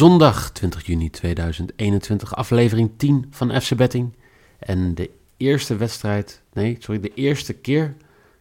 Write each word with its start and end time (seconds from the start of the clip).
Zondag 0.00 0.50
20 0.50 0.86
juni 0.86 1.10
2021, 1.10 2.36
aflevering 2.36 2.90
10 2.96 3.26
van 3.30 3.60
FC 3.60 3.76
Betting. 3.76 4.14
En 4.58 4.94
de 4.94 5.10
eerste 5.36 5.76
wedstrijd, 5.76 6.42
nee, 6.52 6.76
sorry, 6.78 7.00
de 7.00 7.14
eerste 7.14 7.52
keer 7.52 7.96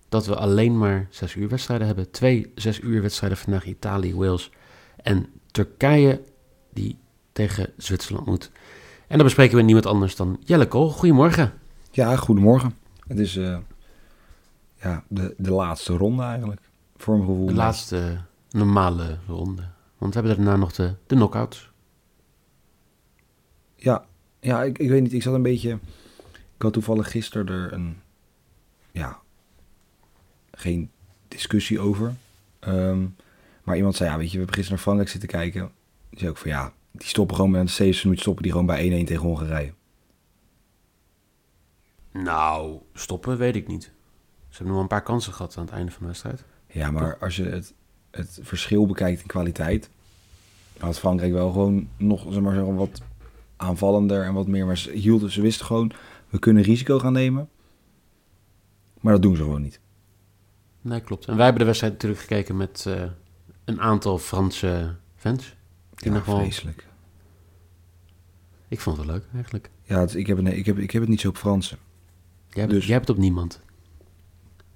dat 0.09 0.26
we 0.26 0.36
alleen 0.36 0.77
maar 0.77 1.08
6 1.09 1.36
uur 1.36 1.50
wedstrijden 1.50 1.88
hebben. 1.88 2.12
Twee 2.12 2.52
6 2.55 2.80
uur 2.80 3.02
wedstrijden 3.02 3.38
vandaag, 3.38 3.66
Italië, 3.66 4.16
Wales 4.16 4.52
en 5.03 5.27
Turkije, 5.52 6.22
die 6.73 6.98
tegen 7.31 7.73
Zwitserland 7.78 8.26
moet. 8.26 8.52
En 9.08 9.16
dan 9.17 9.26
bespreken 9.26 9.58
we 9.58 9.64
niemand 9.64 9.86
anders 9.86 10.16
dan 10.16 10.39
Jelle 10.44 10.67
Kool. 10.67 10.89
Goedemorgen. 10.89 11.53
Ja, 11.91 12.16
goedemorgen. 12.16 12.76
Het 13.08 13.20
is 13.20 13.36
uh, 13.36 13.58
ja, 14.76 15.03
de, 15.08 15.34
de 15.38 15.52
laatste 15.52 15.94
ronde 15.94 16.23
eigenlijk, 16.23 16.62
voor 16.97 17.17
mijn 17.17 17.28
gevoel. 17.28 17.45
De 17.45 17.53
laatste 17.53 18.17
normale 18.50 19.17
ronde. 19.28 19.78
Want 20.00 20.14
we 20.14 20.19
hebben 20.19 20.38
daarna 20.38 20.59
nog 20.59 20.72
de, 20.72 20.95
de 21.08 21.16
knockouts. 21.16 21.72
Ja, 23.75 24.06
ja 24.39 24.64
ik, 24.64 24.78
ik 24.78 24.89
weet 24.89 25.02
niet. 25.02 25.14
Ik 25.14 25.22
zat 25.22 25.33
een 25.33 25.41
beetje... 25.41 25.80
Ik 26.56 26.61
had 26.66 26.73
toevallig 26.73 27.11
gisteren 27.11 27.47
er 27.47 27.73
een... 27.73 27.97
Ja, 28.91 29.19
geen 30.52 30.91
discussie 31.28 31.80
over. 31.80 32.14
Um, 32.59 33.16
maar 33.64 33.75
iemand 33.75 33.95
zei, 33.95 34.09
ja, 34.09 34.17
weet 34.17 34.25
je, 34.25 34.31
we 34.31 34.38
hebben 34.38 34.56
gisteren 34.56 34.75
naar 34.75 34.83
Frankrijk 34.83 35.09
zitten 35.09 35.30
kijken. 35.30 35.72
Die 36.09 36.19
zei 36.19 36.31
ook 36.31 36.38
van, 36.38 36.50
ja, 36.50 36.73
die 36.91 37.08
stoppen 37.08 37.36
gewoon 37.36 37.52
met 37.52 37.61
een 37.61 37.69
7 37.69 38.00
minuten 38.02 38.22
stoppen 38.22 38.44
die 38.44 38.52
gewoon 38.52 38.67
bij 38.67 39.03
1-1 39.03 39.08
tegen 39.08 39.25
Hongarije. 39.25 39.73
Nou, 42.11 42.80
stoppen 42.94 43.38
weet 43.38 43.56
ik 43.56 43.67
niet. 43.67 43.84
Ze 43.84 43.91
hebben 44.50 44.66
nog 44.66 44.73
wel 44.73 44.81
een 44.81 44.88
paar 44.88 45.03
kansen 45.03 45.34
gehad 45.34 45.58
aan 45.58 45.66
het 45.66 45.73
einde 45.73 45.91
van 45.91 46.02
de 46.02 46.08
wedstrijd. 46.08 46.44
Ja, 46.67 46.91
maar 46.91 47.17
als 47.17 47.36
je 47.36 47.44
het 47.44 47.73
het 48.12 48.40
verschil 48.42 48.86
bekijkt 48.86 49.22
in 49.22 49.28
kwaliteit, 49.28 49.90
had 50.78 51.00
Frankrijk 51.00 51.34
wel 51.34 51.52
gewoon 51.52 51.90
nog 51.98 52.26
zeg 52.30 52.42
maar, 52.42 52.76
wat 52.76 53.02
aanvallender 53.56 54.24
en 54.24 54.34
wat 54.34 54.48
meer. 54.48 54.66
Maar 54.66 54.78
ze, 54.78 54.92
hielden, 54.92 55.32
ze 55.32 55.42
wisten 55.42 55.66
gewoon, 55.66 55.92
we 56.30 56.40
kunnen 56.40 56.64
risico 56.64 57.00
gaan 57.00 57.14
nemen. 57.14 57.50
Maar 59.00 59.14
dat 59.14 59.22
doen 59.22 59.36
ze 59.36 59.44
gewoon 59.44 59.62
niet. 59.62 59.80
Nee, 60.82 61.02
klopt. 61.02 61.26
En 61.26 61.36
wij 61.36 61.44
hebben 61.44 61.62
de 61.62 61.68
wedstrijd 61.68 61.94
natuurlijk 61.94 62.22
gekeken 62.22 62.58
met 62.58 62.86
uh, 62.88 63.04
een 63.66 63.82
aantal 63.82 64.18
Franse 64.18 64.96
fans. 65.16 65.56
Die 65.96 66.12
ja, 66.12 66.22
vreselijk. 66.22 66.88
Ik 68.68 68.80
vond 68.80 68.98
het 68.98 69.06
leuk, 69.06 69.24
eigenlijk. 69.34 69.70
Ja, 69.84 70.00
het, 70.00 70.16
ik, 70.16 70.28
heb, 70.28 70.42
nee, 70.42 70.56
ik, 70.56 70.66
heb, 70.66 70.78
ik 70.78 70.92
heb 70.92 71.02
het 71.02 71.10
niet 71.10 71.22
zo 71.22 71.30
op 71.30 71.38
Fransen. 71.38 71.78
Jij 72.50 72.62
hebt, 72.62 72.74
dus... 72.74 72.86
jij 72.86 72.94
hebt 72.94 73.08
het 73.08 73.18
op 73.18 73.24
niemand. 73.24 73.62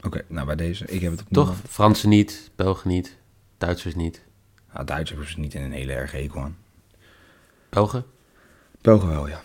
Oké, 0.01 0.21
nou 0.27 0.45
bij 0.45 0.55
deze. 0.55 0.85
Ik 0.85 1.01
heb 1.01 1.11
het 1.11 1.21
op 1.21 1.27
Toch? 1.31 1.55
Fransen 1.67 2.09
niet, 2.09 2.51
Belgen 2.55 2.89
niet. 2.89 3.17
Duitsers 3.65 3.95
niet. 3.95 4.23
Ja, 4.73 4.83
Duitsers 4.83 5.35
niet 5.35 5.53
in 5.53 5.61
een 5.61 5.71
hele 5.71 5.93
erg 5.93 6.11
hekel 6.11 6.41
aan. 6.41 6.57
Belgen? 7.69 8.05
Belgen 8.81 9.07
wel, 9.09 9.27
ja. 9.27 9.41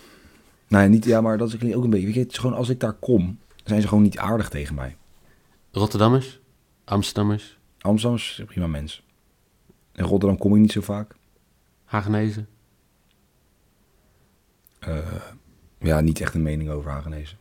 Nee, 0.68 0.88
niet, 0.88 1.04
ja, 1.04 1.20
maar 1.20 1.38
dat 1.38 1.48
is 1.48 1.74
ook 1.74 1.84
een 1.84 1.90
beetje... 1.90 2.06
Weet 2.06 2.14
je, 2.14 2.20
het 2.20 2.32
is 2.32 2.38
gewoon 2.38 2.56
als 2.56 2.68
ik 2.68 2.80
daar 2.80 2.92
kom, 2.92 3.38
zijn 3.64 3.80
ze 3.80 3.88
gewoon 3.88 4.02
niet 4.02 4.18
aardig 4.18 4.48
tegen 4.48 4.74
mij. 4.74 4.96
Rotterdammers? 5.70 6.40
Amsterdammers? 6.84 7.58
Amsterdammers, 7.78 8.42
prima 8.46 8.66
mens. 8.66 9.02
In 9.92 10.04
Rotterdam 10.04 10.38
kom 10.38 10.54
ik 10.54 10.60
niet 10.60 10.72
zo 10.72 10.80
vaak. 10.80 11.14
Hagenezen? 11.84 12.48
Uh, 14.88 15.22
ja, 15.78 16.00
niet 16.00 16.20
echt 16.20 16.34
een 16.34 16.42
mening 16.42 16.70
over 16.70 16.90
Hagenezen. 16.90 17.38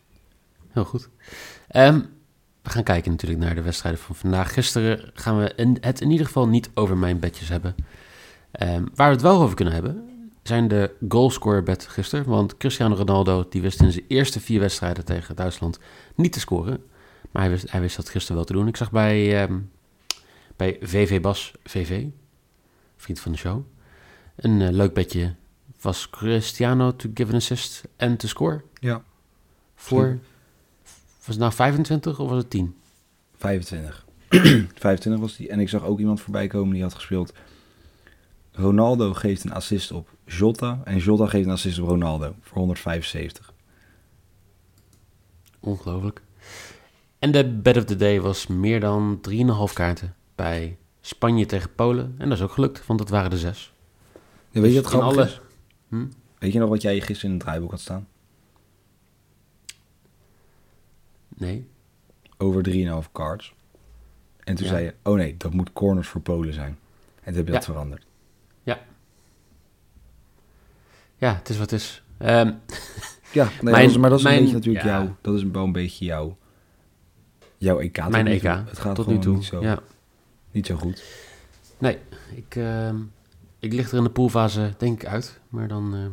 Heel 0.68 0.85
goed. 0.85 1.09
Um, 1.75 2.16
we 2.67 2.73
gaan 2.73 2.83
kijken 2.83 3.11
natuurlijk 3.11 3.41
naar 3.41 3.55
de 3.55 3.61
wedstrijden 3.61 4.01
van 4.01 4.16
vandaag. 4.16 4.53
Gisteren 4.53 5.11
gaan 5.13 5.38
we 5.38 5.78
het 5.81 6.01
in 6.01 6.11
ieder 6.11 6.25
geval 6.25 6.47
niet 6.47 6.69
over 6.73 6.97
mijn 6.97 7.19
bedjes 7.19 7.50
hebben. 7.50 7.75
Um, 8.61 8.89
waar 8.95 9.07
we 9.07 9.13
het 9.13 9.22
wel 9.22 9.41
over 9.41 9.55
kunnen 9.55 9.73
hebben, 9.73 10.09
zijn 10.44 10.67
de 10.67 10.95
goalscorer 11.09 11.63
bed 11.63 11.88
gisteren. 11.88 12.25
Want 12.25 12.57
Cristiano 12.57 12.95
Ronaldo 12.95 13.45
die 13.50 13.61
wist 13.61 13.81
in 13.81 13.91
zijn 13.91 14.06
eerste 14.07 14.39
vier 14.39 14.59
wedstrijden 14.59 15.06
tegen 15.06 15.35
Duitsland 15.35 15.79
niet 16.16 16.33
te 16.33 16.39
scoren. 16.39 16.83
Maar 17.31 17.41
hij 17.41 17.51
wist, 17.51 17.72
hij 17.72 17.81
wist 17.81 17.95
dat 17.95 18.09
gisteren 18.09 18.35
wel 18.35 18.45
te 18.45 18.53
doen. 18.53 18.67
Ik 18.67 18.77
zag 18.77 18.91
bij, 18.91 19.44
um, 19.44 19.72
bij 20.56 20.77
VV 20.81 21.22
Bas 21.22 21.51
VV, 21.63 22.06
vriend 22.95 23.19
van 23.19 23.31
de 23.31 23.38
show, 23.38 23.66
een 24.35 24.59
uh, 24.59 24.69
leuk 24.69 24.94
bedje. 24.94 25.33
Was 25.81 26.09
Cristiano 26.09 26.95
to 26.95 27.09
give 27.13 27.31
an 27.31 27.38
assist 27.38 27.83
en 27.95 28.17
to 28.17 28.27
score? 28.27 28.61
Ja. 28.79 29.03
Voor 29.75 30.19
was 31.27 31.35
het 31.35 31.43
nou 31.43 31.53
25 31.53 32.19
of 32.19 32.29
was 32.29 32.38
het 32.38 32.49
10? 32.49 32.75
25. 33.38 34.05
25 34.29 35.17
was 35.19 35.35
die. 35.35 35.49
En 35.49 35.59
ik 35.59 35.69
zag 35.69 35.83
ook 35.83 35.99
iemand 35.99 36.21
voorbij 36.21 36.47
komen 36.47 36.73
die 36.73 36.83
had 36.83 36.93
gespeeld. 36.93 37.33
Ronaldo 38.51 39.13
geeft 39.13 39.43
een 39.43 39.53
assist 39.53 39.91
op 39.91 40.09
Jota. 40.25 40.81
En 40.83 40.97
Jota 40.97 41.27
geeft 41.27 41.45
een 41.45 41.51
assist 41.51 41.79
op 41.79 41.88
Ronaldo 41.88 42.35
voor 42.41 42.57
175. 42.57 43.53
Ongelooflijk. 45.59 46.21
En 47.19 47.31
de 47.31 47.45
bed 47.45 47.77
of 47.77 47.83
the 47.83 47.95
day 47.95 48.21
was 48.21 48.47
meer 48.47 48.79
dan 48.79 49.19
3,5 49.29 49.73
kaarten 49.73 50.15
bij 50.35 50.77
Spanje 51.01 51.45
tegen 51.45 51.75
Polen. 51.75 52.15
En 52.17 52.29
dat 52.29 52.38
is 52.38 52.44
ook 52.44 52.51
gelukt, 52.51 52.85
want 52.85 52.99
dat 52.99 53.09
waren 53.09 53.29
de 53.29 53.38
zes. 53.38 53.73
Ja, 54.49 54.61
weet 54.61 54.73
je 54.73 54.81
dus 54.81 54.91
wat 54.91 55.01
alles. 55.01 55.41
Hm? 55.89 56.05
Weet 56.39 56.53
je 56.53 56.59
nog 56.59 56.69
wat 56.69 56.81
jij 56.81 57.01
gisteren 57.01 57.31
in 57.31 57.38
het 57.38 57.45
draaiboek 57.45 57.71
had 57.71 57.79
staan? 57.79 58.07
Nee. 61.38 61.68
Over 62.38 62.64
3,5 63.03 63.12
cards. 63.12 63.53
En 64.44 64.56
toen 64.56 64.68
zei 64.68 64.84
je, 64.84 64.94
oh 65.03 65.16
nee, 65.16 65.38
dat 65.38 65.53
moet 65.53 65.74
corners 65.74 66.08
voor 66.08 66.22
Polen 66.22 66.53
zijn. 66.53 66.78
En 67.16 67.24
toen 67.24 67.36
heb 67.36 67.46
je 67.46 67.52
dat 67.52 67.66
veranderd. 67.66 68.06
Ja. 68.64 68.80
Ja, 71.18 71.36
het 71.36 71.50
is 71.50 71.58
wat 71.58 71.70
het 71.70 71.80
is. 71.80 72.03
Um, 72.20 72.28
ja, 73.31 73.50
nee, 73.62 73.74
mijn, 73.74 74.00
maar 74.00 74.09
dat 74.09 74.18
is 74.20 74.24
mijn, 74.24 74.36
een 74.36 74.42
beetje 74.42 74.56
natuurlijk 74.56 74.86
jou. 74.86 75.09
Dat 75.22 75.36
is 75.36 75.44
wel 75.44 75.64
een 75.64 75.72
beetje 75.72 76.06
jouw, 76.06 76.38
jouw 77.58 77.80
EK. 77.80 78.09
Mijn 78.09 78.28
EK. 78.28 78.42
Het 78.42 78.80
gaat 78.80 78.96
tot 78.96 79.08
nu 79.08 79.19
toe. 79.19 79.36
Niet 79.36 79.46
zo, 79.46 79.62
ja. 79.62 79.80
niet 80.52 80.66
zo 80.66 80.75
goed. 80.75 81.04
Nee, 81.78 81.98
ik, 82.36 82.56
uh, 82.56 82.90
ik 83.59 83.74
lig 83.74 83.92
er 83.92 83.98
in 83.98 84.04
de 84.04 84.09
poolfase 84.09 84.74
denk 84.78 85.02
ik 85.02 85.08
uit. 85.08 85.40
Maar 85.50 85.68
dan... 85.68 85.96
Uh, 85.96 86.06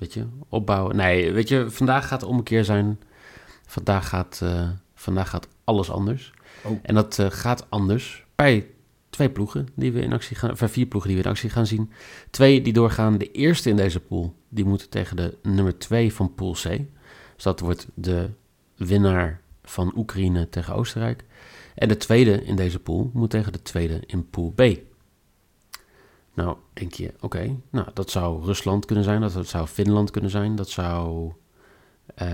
Weet 0.00 0.14
je, 0.14 0.26
opbouwen. 0.48 0.96
Nee, 0.96 1.32
weet 1.32 1.48
je, 1.48 1.70
vandaag 1.70 2.08
gaat 2.08 2.20
het 2.20 2.30
omkeer 2.30 2.64
zijn. 2.64 3.00
Vandaag 3.66 4.08
gaat, 4.08 4.40
uh, 4.42 4.68
vandaag 4.94 5.30
gaat 5.30 5.48
alles 5.64 5.90
anders. 5.90 6.32
Oh. 6.64 6.78
En 6.82 6.94
dat 6.94 7.18
uh, 7.18 7.26
gaat 7.30 7.66
anders 7.68 8.24
bij 8.34 8.66
twee 9.10 9.30
ploegen 9.30 9.68
die 9.74 9.92
we 9.92 10.00
in 10.00 10.12
actie 10.12 10.36
gaan, 10.36 10.56
vier 10.56 10.86
ploegen 10.86 11.10
die 11.10 11.18
we 11.18 11.24
in 11.24 11.30
actie 11.30 11.50
gaan 11.50 11.66
zien. 11.66 11.90
Twee 12.30 12.62
die 12.62 12.72
doorgaan. 12.72 13.18
De 13.18 13.30
eerste 13.30 13.70
in 13.70 13.76
deze 13.76 14.00
pool, 14.00 14.34
die 14.48 14.64
moet 14.64 14.90
tegen 14.90 15.16
de 15.16 15.38
nummer 15.42 15.78
twee 15.78 16.12
van 16.12 16.34
pool 16.34 16.52
C. 16.52 16.62
Dus 17.34 17.42
dat 17.42 17.60
wordt 17.60 17.86
de 17.94 18.30
winnaar 18.76 19.40
van 19.62 19.92
Oekraïne 19.96 20.48
tegen 20.48 20.74
Oostenrijk. 20.74 21.24
En 21.74 21.88
de 21.88 21.96
tweede 21.96 22.44
in 22.44 22.56
deze 22.56 22.78
pool 22.78 23.10
moet 23.14 23.30
tegen 23.30 23.52
de 23.52 23.62
tweede 23.62 24.00
in 24.06 24.30
pool 24.30 24.50
B. 24.50 24.60
Nou, 26.34 26.56
denk 26.72 26.92
je, 26.92 27.14
oké, 27.20 27.56
nou, 27.70 27.86
dat 27.94 28.10
zou 28.10 28.44
Rusland 28.44 28.84
kunnen 28.84 29.04
zijn, 29.04 29.20
dat, 29.20 29.46
zou 29.46 29.66
Finland 29.66 30.10
kunnen 30.10 30.30
zijn, 30.30 30.56
dat 30.56 30.68
zou 30.68 31.32
uh, 32.22 32.28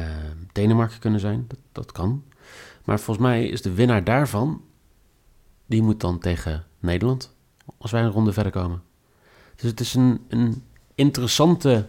Denemarken 0.53 0.99
kunnen 0.99 1.21
zijn, 1.21 1.45
dat, 1.49 1.59
dat 1.73 1.93
kan. 1.93 2.25
Maar 2.85 3.01
volgens 3.01 3.27
mij 3.27 3.47
is 3.47 3.63
de 3.63 3.75
winnaar 3.75 4.05
daarvan, 4.05 4.63
die 5.67 5.83
moet 5.83 6.01
dan 6.01 6.19
tegen 6.19 6.65
Nederland, 6.79 7.35
als 7.79 7.91
wij 7.91 8.03
een 8.03 8.11
ronde 8.11 8.33
verder 8.33 8.53
komen. 8.53 8.83
Dus 9.57 9.71
het 9.71 9.81
is 9.81 9.95
een, 9.95 10.25
een 10.29 10.63
interessante 10.95 11.87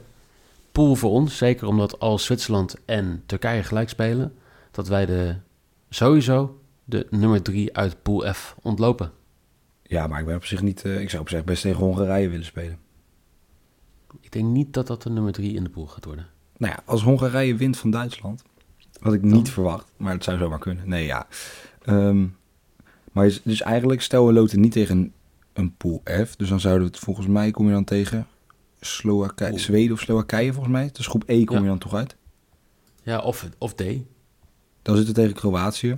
pool 0.71 0.95
voor 0.95 1.12
ons, 1.12 1.38
zeker 1.38 1.68
omdat 1.68 2.00
als 2.00 2.25
Zwitserland 2.25 2.75
en 2.86 3.24
Turkije 3.25 3.63
gelijk 3.63 3.89
spelen, 3.89 4.36
dat 4.71 4.88
wij 4.88 5.06
de, 5.06 5.36
sowieso 5.89 6.60
de 6.83 7.07
nummer 7.10 7.42
drie 7.42 7.77
uit 7.77 8.01
pool 8.01 8.33
F 8.33 8.56
ontlopen. 8.62 9.12
Ja, 9.88 10.07
maar 10.07 10.19
ik 10.19 10.25
ben 10.25 10.36
op 10.36 10.45
zich 10.45 10.62
niet. 10.62 10.84
Uh, 10.86 11.00
ik 11.00 11.10
zou 11.10 11.22
op 11.22 11.30
zich 11.30 11.44
best 11.44 11.62
tegen 11.62 11.80
Hongarije 11.80 12.30
willen 12.30 12.45
spelen. 12.45 12.78
Ik 14.22 14.31
denk 14.31 14.45
niet 14.45 14.74
dat 14.74 14.88
dat 14.88 15.04
de 15.04 15.10
nummer 15.10 15.31
drie 15.31 15.54
in 15.56 15.63
de 15.63 15.69
pool 15.69 15.86
gaat 15.88 16.06
worden. 16.06 16.28
Nou 16.57 16.74
ja, 16.74 16.80
als 16.86 17.04
Hongarije 17.04 17.56
wint 17.56 17.78
van 17.78 17.89
Duitsland 17.92 18.44
Wat 19.00 19.13
ik 19.13 19.22
niet 19.22 19.50
verwacht, 19.50 19.92
maar 19.98 20.13
het 20.13 20.24
zou 20.24 20.38
zomaar 20.38 20.60
kunnen. 20.60 20.89
Nee, 20.89 21.06
ja. 21.06 21.28
Ehm, 21.84 22.25
maar 23.12 23.25
is- 23.25 23.42
dus 23.44 23.62
eigenlijk 23.62 24.01
stel 24.01 24.25
we 24.28 24.34
loten 24.34 24.60
niet 24.60 24.72
tegen 24.72 25.13
een 25.54 25.75
pool 25.75 26.01
F. 26.25 26.36
Dus 26.36 26.50
dan 26.50 26.60
zouden 26.60 26.84
we 26.88 26.94
het 26.94 27.04
volgens 27.04 27.28
mij 27.28 27.51
kom 27.51 27.66
je 27.66 27.72
dan 27.74 27.84
tegen 27.84 28.28
Slowakije. 28.80 29.60
Zweden 29.60 29.94
of 29.94 30.00
Slowakije 30.00 30.51
volgens 30.54 30.74
mij. 30.74 30.89
Dus 30.94 31.07
groep 31.07 31.24
E 31.25 31.44
kom 31.44 31.56
Ja. 31.56 31.62
je 31.62 31.68
dan 31.68 31.78
toch 31.78 31.94
uit. 31.94 32.16
Ja, 33.04 33.19
of, 33.19 33.50
of 33.57 33.74
D. 33.74 33.84
Dan 34.81 34.95
zitten 34.95 35.06
we 35.16 35.22
tegen 35.22 35.36
Kroatië. 35.36 35.98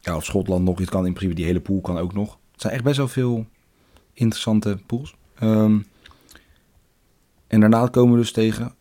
Ja, 0.00 0.16
of 0.16 0.24
Schotland 0.24 0.64
nog. 0.64 0.78
Het 0.78 0.90
kan 0.90 1.06
in 1.06 1.12
principe 1.12 1.36
die 1.36 1.46
hele 1.46 1.60
pool 1.60 1.80
kan 1.80 1.98
ook 1.98 2.12
nog. 2.12 2.38
Het 2.52 2.60
zijn 2.60 2.72
echt 2.74 2.84
best 2.84 2.96
wel 2.96 3.08
veel 3.08 3.46
interessante 4.12 4.78
pools. 4.86 5.14
Ehm, 5.34 5.80
en 7.46 7.60
daarna 7.60 7.86
komen 7.86 8.12
we 8.14 8.20
dus 8.20 8.32
tegen 8.32 8.74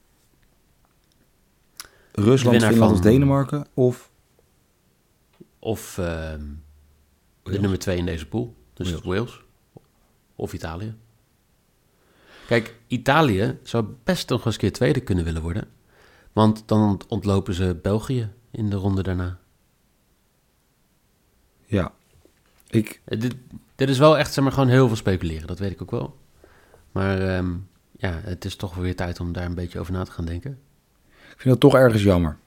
Rusland, 2.11 2.63
Finland 2.63 2.91
of 2.91 2.99
Denemarken. 2.99 3.67
Of 3.73 4.11
Of 5.59 5.97
ehm, 5.97 6.45
de 7.43 7.59
nummer 7.59 7.79
2 7.79 7.97
in 7.97 8.05
deze 8.05 8.27
pool. 8.27 8.55
Dus 8.73 8.91
Wales. 8.91 9.05
Wales. 9.05 9.41
Of 10.35 10.53
Italië. 10.53 10.95
Kijk, 12.47 12.75
Italië 12.87 13.59
zou 13.63 13.85
best 14.03 14.29
nog 14.29 14.45
eens 14.45 14.53
een 14.53 14.59
keer 14.59 14.71
tweede 14.71 14.99
kunnen 14.99 15.23
willen 15.23 15.41
worden. 15.41 15.67
Want 16.33 16.63
dan 16.65 17.01
ontlopen 17.07 17.53
ze 17.53 17.79
België 17.81 18.31
in 18.51 18.69
de 18.69 18.75
ronde 18.75 19.03
daarna. 19.03 19.38
Ja. 21.69 21.91
Ik, 22.69 23.01
Eh, 23.05 23.19
Dit, 23.19 23.35
dit 23.75 23.89
is 23.89 23.97
wel 23.97 24.17
echt, 24.17 24.33
zeg 24.33 24.43
maar, 24.43 24.53
gewoon 24.53 24.69
heel 24.69 24.87
veel 24.87 24.95
speculeren. 24.95 25.47
Dat 25.47 25.59
weet 25.59 25.71
ik 25.71 25.81
ook 25.81 25.91
wel. 25.91 26.17
Maar 26.91 27.21
ehm, 27.35 27.49
ja, 27.97 28.19
het 28.23 28.45
is 28.45 28.55
toch 28.55 28.75
weer 28.75 28.95
tijd 28.95 29.19
om 29.19 29.31
daar 29.31 29.45
een 29.45 29.55
beetje 29.55 29.79
over 29.79 29.93
na 29.93 30.03
te 30.03 30.11
gaan 30.11 30.25
denken. 30.25 30.51
ik 31.09 31.35
vind 31.41 31.49
dat 31.49 31.59
toch 31.59 31.75
ergens 31.75 32.03
jammer. 32.03 32.37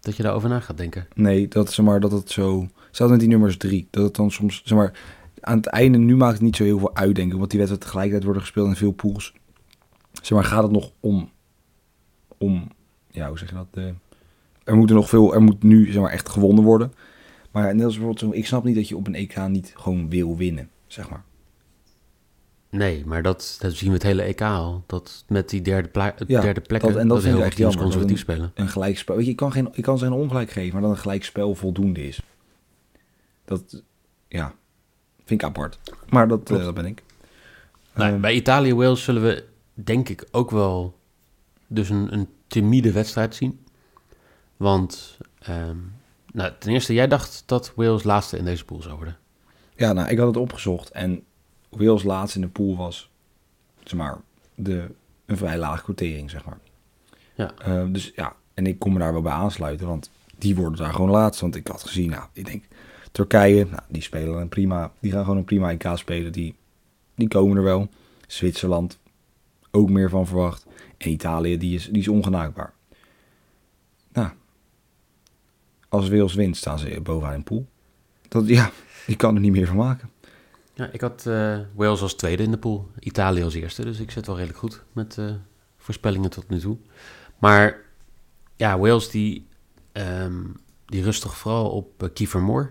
Dat 0.00 0.16
je 0.16 0.22
daarover 0.22 0.48
na 0.48 0.60
gaat 0.60 0.76
denken. 0.76 1.06
Nee, 1.14 1.48
dat, 1.48 1.72
zeg 1.72 1.84
maar, 1.86 2.00
dat 2.00 2.12
het 2.12 2.30
zo... 2.30 2.68
Zelfs 2.90 3.12
met 3.12 3.20
die 3.20 3.28
nummers 3.30 3.56
drie. 3.56 3.88
Dat 3.90 4.04
het 4.04 4.14
dan 4.14 4.30
soms, 4.30 4.62
zeg 4.64 4.78
maar... 4.78 4.92
Aan 5.40 5.56
het 5.56 5.66
einde, 5.66 5.98
nu 5.98 6.16
maakt 6.16 6.32
het 6.32 6.42
niet 6.42 6.56
zo 6.56 6.64
heel 6.64 6.78
veel 6.78 6.96
uitdenken. 6.96 7.38
Want 7.38 7.50
die 7.50 7.58
wedstrijden 7.58 7.78
tegelijkertijd 7.88 8.24
worden 8.24 8.42
gespeeld 8.42 8.68
in 8.68 8.76
veel 8.76 8.92
pools. 8.92 9.34
Zeg 10.12 10.30
maar, 10.30 10.44
gaat 10.44 10.62
het 10.62 10.72
nog 10.72 10.90
om... 11.00 11.30
Om... 12.38 12.68
Ja, 13.10 13.28
hoe 13.28 13.38
zeg 13.38 13.48
je 13.48 13.54
dat? 13.54 13.66
De, 13.70 13.94
er 14.64 14.76
moet 14.76 14.88
er 14.90 14.96
nog 14.96 15.08
veel... 15.08 15.34
Er 15.34 15.42
moet 15.42 15.62
nu, 15.62 15.92
zeg 15.92 16.02
maar, 16.02 16.10
echt 16.12 16.28
gewonnen 16.28 16.64
worden. 16.64 16.92
Maar 17.52 17.74
net 17.74 17.84
als 17.84 17.94
bijvoorbeeld 17.98 18.20
zo... 18.32 18.38
Ik 18.38 18.46
snap 18.46 18.64
niet 18.64 18.74
dat 18.74 18.88
je 18.88 18.96
op 18.96 19.06
een 19.06 19.14
EK 19.14 19.46
niet 19.48 19.72
gewoon 19.76 20.08
wil 20.10 20.36
winnen, 20.36 20.70
zeg 20.86 21.10
maar. 21.10 21.22
Nee, 22.70 23.06
maar 23.06 23.22
dat, 23.22 23.56
dat 23.60 23.72
zien 23.72 23.88
we 23.88 23.94
het 23.94 24.02
hele 24.02 24.22
EK 24.22 24.40
al. 24.40 24.82
Dat 24.86 25.24
met 25.28 25.48
die 25.48 25.62
derde, 25.62 25.88
pla- 25.88 26.14
Ja, 26.26 26.40
derde 26.40 26.60
plekken, 26.60 26.92
dat- 26.92 27.00
en 27.00 27.08
dat 27.08 27.16
dat, 27.22 27.26
heel 27.26 27.40
veel 27.40 27.50
teams 27.50 27.76
conservatief 27.76 28.18
spelen. 28.18 28.50
Een 28.54 28.68
gelijkspel... 28.68 29.16
Weet 29.16 29.24
je, 29.24 29.30
ik 29.30 29.36
kan, 29.36 29.52
geen, 29.52 29.68
ik 29.72 29.82
kan 29.82 29.98
ze 29.98 30.04
geen 30.04 30.14
ongelijk 30.14 30.50
geven, 30.50 30.72
maar 30.72 30.82
dat 30.82 30.90
een 30.90 30.96
gelijkspel 30.96 31.54
voldoende 31.54 32.06
is. 32.06 32.22
Dat... 33.44 33.82
Ja. 34.28 34.54
Vind 35.24 35.42
ik 35.42 35.48
apart. 35.48 35.78
Maar 36.08 36.28
dat, 36.28 36.50
eh, 36.50 36.56
dat 36.56 36.74
ben 36.74 36.86
ik. 36.86 37.02
Nou, 37.94 38.12
Ehm, 38.12 38.20
bij 38.20 38.34
Italië-Wales 38.34 39.04
zullen 39.04 39.22
we, 39.22 39.44
denk 39.74 40.08
ik, 40.08 40.26
ook 40.30 40.50
wel 40.50 40.98
dus 41.66 41.88
een, 41.90 42.12
een 42.12 42.28
timide 42.46 42.92
wedstrijd 42.92 43.34
zien. 43.34 43.60
Want, 44.56 45.18
ehm, 45.38 45.76
nou, 46.32 46.52
ten 46.58 46.72
eerste, 46.72 46.92
jij 46.94 47.08
dacht 47.08 47.42
dat 47.46 47.72
Wales 47.76 48.02
laatste 48.02 48.38
in 48.38 48.44
deze 48.44 48.64
pool 48.64 48.82
zou 48.82 48.96
worden. 48.96 49.16
Ja, 49.76 49.92
nou, 49.92 50.08
ik 50.08 50.18
had 50.18 50.26
het 50.26 50.36
opgezocht 50.36 50.90
en 50.90 51.24
Wales 51.68 52.02
laatst 52.02 52.34
in 52.34 52.40
de 52.40 52.48
pool 52.48 52.76
was, 52.76 53.10
zeg 53.84 53.98
maar, 53.98 54.18
de, 54.54 54.90
een 55.26 55.36
vrij 55.36 55.58
lage 55.58 55.82
quotering, 55.82 56.30
zeg 56.30 56.44
maar. 56.44 56.58
Ja. 57.34 57.52
Eh, 57.58 57.84
dus 57.88 58.12
ja, 58.14 58.36
en 58.54 58.66
ik 58.66 58.78
kon 58.78 58.92
me 58.92 58.98
daar 58.98 59.12
wel 59.12 59.22
bij 59.22 59.32
aansluiten, 59.32 59.86
want 59.86 60.10
die 60.38 60.56
worden 60.56 60.78
daar 60.78 60.92
gewoon 60.92 61.10
laatst. 61.10 61.40
Want 61.40 61.56
ik 61.56 61.66
had 61.66 61.82
gezien, 61.82 62.10
nou, 62.10 62.24
ik 62.32 62.44
denk, 62.44 62.64
Turkije, 63.12 63.64
nou, 63.64 63.82
die 63.88 64.02
spelen 64.02 64.40
een 64.40 64.48
prima, 64.48 64.92
die 65.00 65.12
gaan 65.12 65.22
gewoon 65.22 65.36
een 65.36 65.44
prima 65.44 65.70
EK 65.70 65.88
spelen, 65.94 66.32
die, 66.32 66.54
die 67.14 67.28
komen 67.28 67.56
er 67.56 67.62
wel. 67.62 67.88
Zwitserland, 68.26 68.98
ook 69.70 69.90
meer 69.90 70.10
van 70.10 70.26
verwacht. 70.26 70.66
En 70.96 71.10
Italië, 71.10 71.58
die 71.58 71.74
is, 71.74 71.86
die 71.86 72.00
is 72.00 72.08
ongenaakbaar. 72.08 72.72
Nou, 74.12 74.30
als 75.92 76.08
Wales 76.08 76.34
wint, 76.34 76.56
staan 76.56 76.78
ze 76.78 77.00
bovenaan 77.02 77.34
in 77.34 77.44
pool. 77.44 77.66
Dat, 78.28 78.48
ja, 78.48 78.70
je 79.06 79.16
kan 79.16 79.34
er 79.34 79.40
niet 79.40 79.52
meer 79.52 79.66
van 79.66 79.76
maken. 79.76 80.10
Ja, 80.74 80.88
ik 80.92 81.00
had 81.00 81.26
eh, 81.26 81.58
Wales 81.74 82.00
als 82.00 82.14
tweede 82.14 82.42
in 82.42 82.50
de 82.50 82.58
pool, 82.58 82.90
Italië 82.98 83.42
als 83.42 83.54
eerste. 83.54 83.84
Dus 83.84 84.00
ik 84.00 84.10
zit 84.10 84.26
wel 84.26 84.34
redelijk 84.36 84.58
goed 84.58 84.82
met 84.92 85.18
eh, 85.18 85.30
voorspellingen 85.76 86.30
tot 86.30 86.48
nu 86.48 86.58
toe. 86.58 86.76
Maar 87.38 87.80
ja, 88.56 88.78
Wales 88.78 89.10
die, 89.10 89.48
ehm, 89.92 90.42
die 90.86 91.02
rustig 91.02 91.36
vooral 91.36 91.70
op 91.70 92.02
eh, 92.02 92.08
Kiefer 92.12 92.42
Moore. 92.42 92.70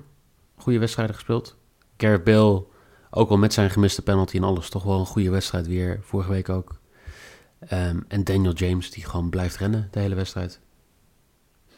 Goede 0.55 0.79
wedstrijden 0.79 1.15
gespeeld. 1.15 1.55
Gareth 1.97 2.23
Bale, 2.23 2.65
ook 3.09 3.29
al 3.29 3.37
met 3.37 3.53
zijn 3.53 3.69
gemiste 3.69 4.01
penalty 4.01 4.35
en 4.37 4.43
alles, 4.43 4.69
toch 4.69 4.83
wel 4.83 4.99
een 4.99 5.05
goede 5.05 5.29
wedstrijd 5.29 5.67
weer. 5.67 5.99
Vorige 6.01 6.31
week 6.31 6.49
ook. 6.49 6.79
Ehm, 7.59 7.99
en 8.07 8.23
Daniel 8.23 8.53
James, 8.53 8.91
die 8.91 9.05
gewoon 9.05 9.29
blijft 9.29 9.57
rennen 9.57 9.87
de 9.91 9.99
hele 9.99 10.15
wedstrijd. 10.15 10.59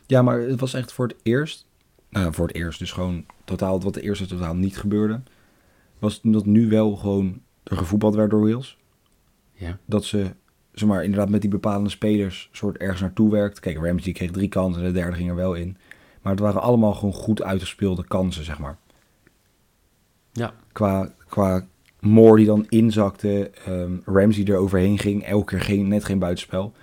Ja, 0.07 0.21
maar 0.21 0.39
het 0.39 0.59
was 0.59 0.73
echt 0.73 0.91
voor 0.93 1.07
het 1.07 1.15
eerst. 1.23 1.65
Nou, 2.09 2.33
voor 2.33 2.47
het 2.47 2.55
eerst, 2.55 2.79
dus 2.79 2.91
gewoon 2.91 3.25
totaal 3.45 3.81
wat 3.81 3.93
de 3.93 4.01
eerste 4.01 4.25
totaal 4.25 4.55
niet 4.55 4.77
gebeurde. 4.77 5.21
Was 5.99 6.19
dat 6.23 6.45
nu 6.45 6.69
wel 6.69 6.95
gewoon 6.95 7.41
er 7.63 7.77
gevoetbald 7.77 8.15
werd 8.15 8.29
door 8.29 8.41
Wales. 8.49 8.77
Ja, 9.53 9.77
Dat 9.85 10.05
ze, 10.05 10.35
zeg 10.71 10.89
maar, 10.89 11.03
inderdaad 11.03 11.29
met 11.29 11.41
die 11.41 11.49
bepalende 11.49 11.89
spelers 11.89 12.49
soort 12.51 12.77
ergens 12.77 13.01
naartoe 13.01 13.31
werkt. 13.31 13.59
Kijk, 13.59 13.77
Ramsey 13.77 14.13
kreeg 14.13 14.31
drie 14.31 14.49
kansen 14.49 14.81
en 14.81 14.87
de 14.87 14.93
derde 14.93 15.15
ging 15.15 15.29
er 15.29 15.35
wel 15.35 15.53
in. 15.53 15.77
Maar 16.21 16.31
het 16.31 16.41
waren 16.41 16.61
allemaal 16.61 16.93
gewoon 16.93 17.13
goed 17.13 17.41
uitgespeelde 17.41 18.03
kansen, 18.07 18.43
zeg 18.43 18.59
maar. 18.59 18.77
ja. 20.31 20.53
Qua, 20.71 21.13
qua 21.27 21.67
Moore 21.99 22.37
die 22.37 22.45
dan 22.45 22.65
inzakte, 22.69 23.49
ehm, 23.65 23.97
Ramsey 24.05 24.45
er 24.45 24.57
overheen 24.57 24.97
ging, 24.97 25.23
elke 25.23 25.45
keer 25.45 25.61
geen, 25.61 25.87
net 25.87 26.05
geen 26.05 26.19
buitenspel. 26.19 26.73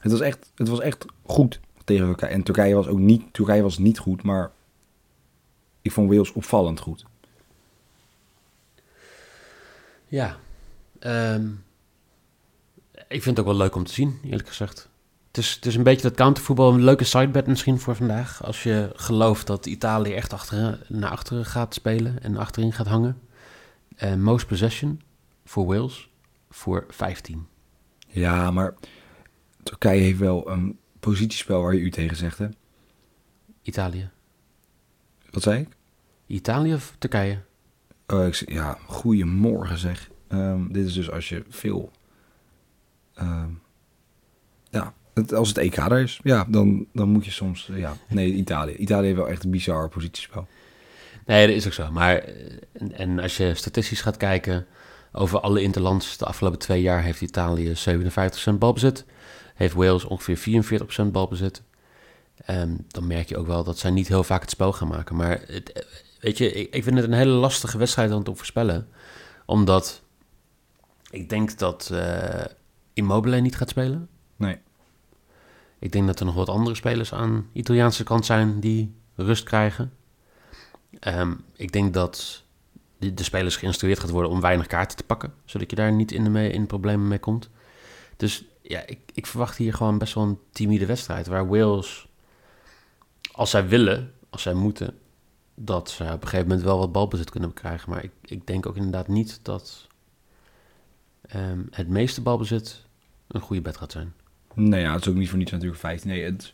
Het 0.00 0.12
was 0.12 0.20
echt, 0.20 0.52
het 0.54 0.68
was 0.68 0.80
echt 0.80 1.04
goed 1.22 1.60
tegen 1.88 2.06
Turkije. 2.06 2.32
En 2.32 2.42
Turkije 2.42 2.74
was 2.74 2.86
ook 2.86 2.98
niet, 2.98 3.32
Turkije 3.32 3.62
was 3.62 3.78
niet 3.78 3.98
goed, 3.98 4.22
maar 4.22 4.50
ik 5.82 5.92
vond 5.92 6.10
Wales 6.10 6.32
opvallend 6.32 6.80
goed. 6.80 7.04
Ja. 10.06 10.36
Ehm, 10.98 11.46
ik 13.08 13.22
vind 13.22 13.36
het 13.36 13.38
ook 13.38 13.52
wel 13.52 13.56
leuk 13.56 13.74
om 13.74 13.84
te 13.84 13.92
zien, 13.92 14.18
eerlijk 14.24 14.48
gezegd. 14.48 14.88
Het 15.28 15.36
is, 15.36 15.54
het 15.54 15.66
is 15.66 15.74
een 15.74 15.82
beetje 15.82 16.08
dat 16.08 16.16
countervoetbal, 16.16 16.72
een 16.72 16.84
leuke 16.84 17.04
sidebet 17.04 17.46
misschien 17.46 17.78
voor 17.78 17.96
vandaag. 17.96 18.44
Als 18.44 18.62
je 18.62 18.90
gelooft 18.94 19.46
dat 19.46 19.66
Italië 19.66 20.14
echt 20.14 20.32
achter, 20.32 20.86
naar 20.88 21.10
achteren 21.10 21.44
gaat 21.44 21.74
spelen 21.74 22.22
en 22.22 22.36
achterin 22.36 22.72
gaat 22.72 22.86
hangen. 22.86 23.20
Eh, 23.96 24.14
most 24.14 24.46
possession 24.46 25.00
voor 25.44 25.66
Wales 25.66 26.08
voor 26.50 26.84
15. 26.88 27.46
Ja, 28.06 28.50
maar 28.50 28.74
Turkije 29.62 30.00
heeft 30.00 30.18
wel 30.18 30.50
een 30.50 30.78
positiespel 31.00 31.62
waar 31.62 31.74
je 31.74 31.80
u 31.80 31.90
tegen 31.90 32.16
zegt, 32.16 32.38
hè? 32.38 32.48
Italië. 33.62 34.10
Wat 35.30 35.42
zei 35.42 35.60
ik? 35.60 35.68
Italië 36.26 36.74
of 36.74 36.94
Turkije? 36.98 37.38
Oh, 38.06 38.26
ik 38.26 38.42
ja, 38.46 38.78
goedemorgen 38.86 39.78
zeg. 39.78 40.10
Ehm, 40.28 40.72
dit 40.72 40.86
is 40.86 40.92
dus 40.92 41.10
als 41.10 41.28
je 41.28 41.44
veel... 41.48 41.90
ehm, 43.14 43.50
ja, 44.70 44.94
het, 45.14 45.34
als 45.34 45.48
het 45.48 45.58
EK 45.58 45.76
er 45.76 46.00
is, 46.00 46.20
ja, 46.22 46.46
dan, 46.48 46.86
dan 46.92 47.08
moet 47.08 47.24
je 47.24 47.30
soms... 47.30 47.70
ja, 47.72 47.96
nee, 48.08 48.32
Italië. 48.32 48.72
Italië 48.72 49.06
heeft 49.06 49.18
wel 49.18 49.28
echt 49.28 49.44
een 49.44 49.50
bizar 49.50 49.88
positiespel. 49.88 50.46
Nee, 51.26 51.46
dat 51.46 51.56
is 51.56 51.66
ook 51.66 51.72
zo. 51.72 51.90
Maar 51.90 52.16
eh, 52.16 52.34
en, 52.72 52.92
en 52.92 53.18
als 53.18 53.36
je 53.36 53.54
statistisch 53.54 54.00
gaat 54.00 54.16
kijken 54.16 54.66
over 55.12 55.40
alle 55.40 55.62
interlands 55.62 56.16
de 56.16 56.24
afgelopen 56.24 56.58
twee 56.58 56.82
jaar 56.82 57.02
heeft 57.02 57.20
Italië 57.20 57.72
57% 58.52 58.54
balbezit. 58.58 59.04
Heeft 59.58 59.74
Wales 59.74 60.04
ongeveer 60.04 60.64
44% 61.06 61.12
balbezit. 61.12 61.62
Ehm, 62.36 62.76
dan 62.88 63.06
merk 63.06 63.28
je 63.28 63.36
ook 63.36 63.46
wel 63.46 63.64
dat 63.64 63.78
zij 63.78 63.90
niet 63.90 64.08
heel 64.08 64.24
vaak 64.24 64.40
het 64.40 64.50
spel 64.50 64.72
gaan 64.72 64.88
maken. 64.88 65.16
Maar 65.16 65.40
het, 65.46 65.72
eh, 65.72 65.82
weet 66.20 66.38
je, 66.38 66.52
ik, 66.52 66.74
ik 66.74 66.82
vind 66.82 66.96
het 66.96 67.04
een 67.04 67.12
hele 67.12 67.30
lastige 67.30 67.78
wedstrijd 67.78 68.12
om 68.12 68.24
te 68.24 68.34
voorspellen. 68.34 68.88
Omdat 69.46 70.02
ik 71.10 71.28
denk 71.28 71.58
dat 71.58 71.90
eh 71.92 72.44
Immobile 72.92 73.40
niet 73.40 73.56
gaat 73.56 73.68
spelen. 73.68 74.08
Nee. 74.36 74.58
Ik 75.78 75.92
denk 75.92 76.06
dat 76.06 76.20
er 76.20 76.26
nog 76.26 76.34
wat 76.34 76.48
andere 76.48 76.76
spelers 76.76 77.12
aan 77.12 77.48
de 77.52 77.58
Italiaanse 77.58 78.04
kant 78.04 78.26
zijn 78.26 78.60
die 78.60 78.94
rust 79.14 79.44
krijgen. 79.44 79.92
Ehm, 81.00 81.34
ik 81.56 81.72
denk 81.72 81.94
dat 81.94 82.44
de, 82.98 83.14
de 83.14 83.22
spelers 83.22 83.56
geïnstrueerd 83.56 83.98
gaat 83.98 84.10
worden 84.10 84.30
om 84.30 84.40
weinig 84.40 84.66
kaarten 84.66 84.96
te 84.96 85.04
pakken, 85.04 85.32
zodat 85.44 85.70
je 85.70 85.76
daar 85.76 85.92
niet 85.92 86.12
in 86.12 86.24
de, 86.24 86.30
mee, 86.30 86.50
in 86.50 86.60
de 86.60 86.66
problemen 86.66 87.08
mee 87.08 87.18
komt. 87.18 87.50
Dus 88.18 88.44
ja, 88.62 88.86
ik, 88.86 88.98
ik 89.14 89.26
verwacht 89.26 89.56
hier 89.56 89.74
gewoon 89.74 89.98
best 89.98 90.14
wel 90.14 90.24
een 90.24 90.38
timide 90.52 90.86
wedstrijd, 90.86 91.26
waar 91.26 91.48
Wales, 91.48 92.08
als 93.32 93.50
zij 93.50 93.68
willen, 93.68 94.12
als 94.30 94.42
zij 94.42 94.54
moeten, 94.54 94.98
dat 95.54 95.90
ze 95.90 96.02
op 96.04 96.10
een 96.10 96.28
gegeven 96.28 96.48
moment 96.48 96.66
wel 96.66 96.78
wat 96.78 96.92
balbezit 96.92 97.30
kunnen 97.30 97.52
krijgen. 97.52 97.90
Maar 97.90 98.04
ik, 98.04 98.10
ik 98.24 98.46
denk 98.46 98.66
ook 98.66 98.76
inderdaad 98.76 99.08
niet 99.08 99.40
dat 99.42 99.86
ehm, 101.22 101.60
het 101.70 101.88
meeste 101.88 102.20
balbezit 102.20 102.84
een 103.28 103.40
goede 103.40 103.62
bed 103.62 103.76
gaat 103.76 103.92
zijn. 103.92 104.12
Nee, 104.54 104.80
ja, 104.80 104.92
het 104.92 105.00
is 105.00 105.08
ook 105.08 105.14
niet 105.14 105.28
voor 105.28 105.38
niets 105.38 105.50
natuurlijk 105.50 105.80
15. 105.80 106.10
Nee, 106.10 106.22
het, 106.22 106.52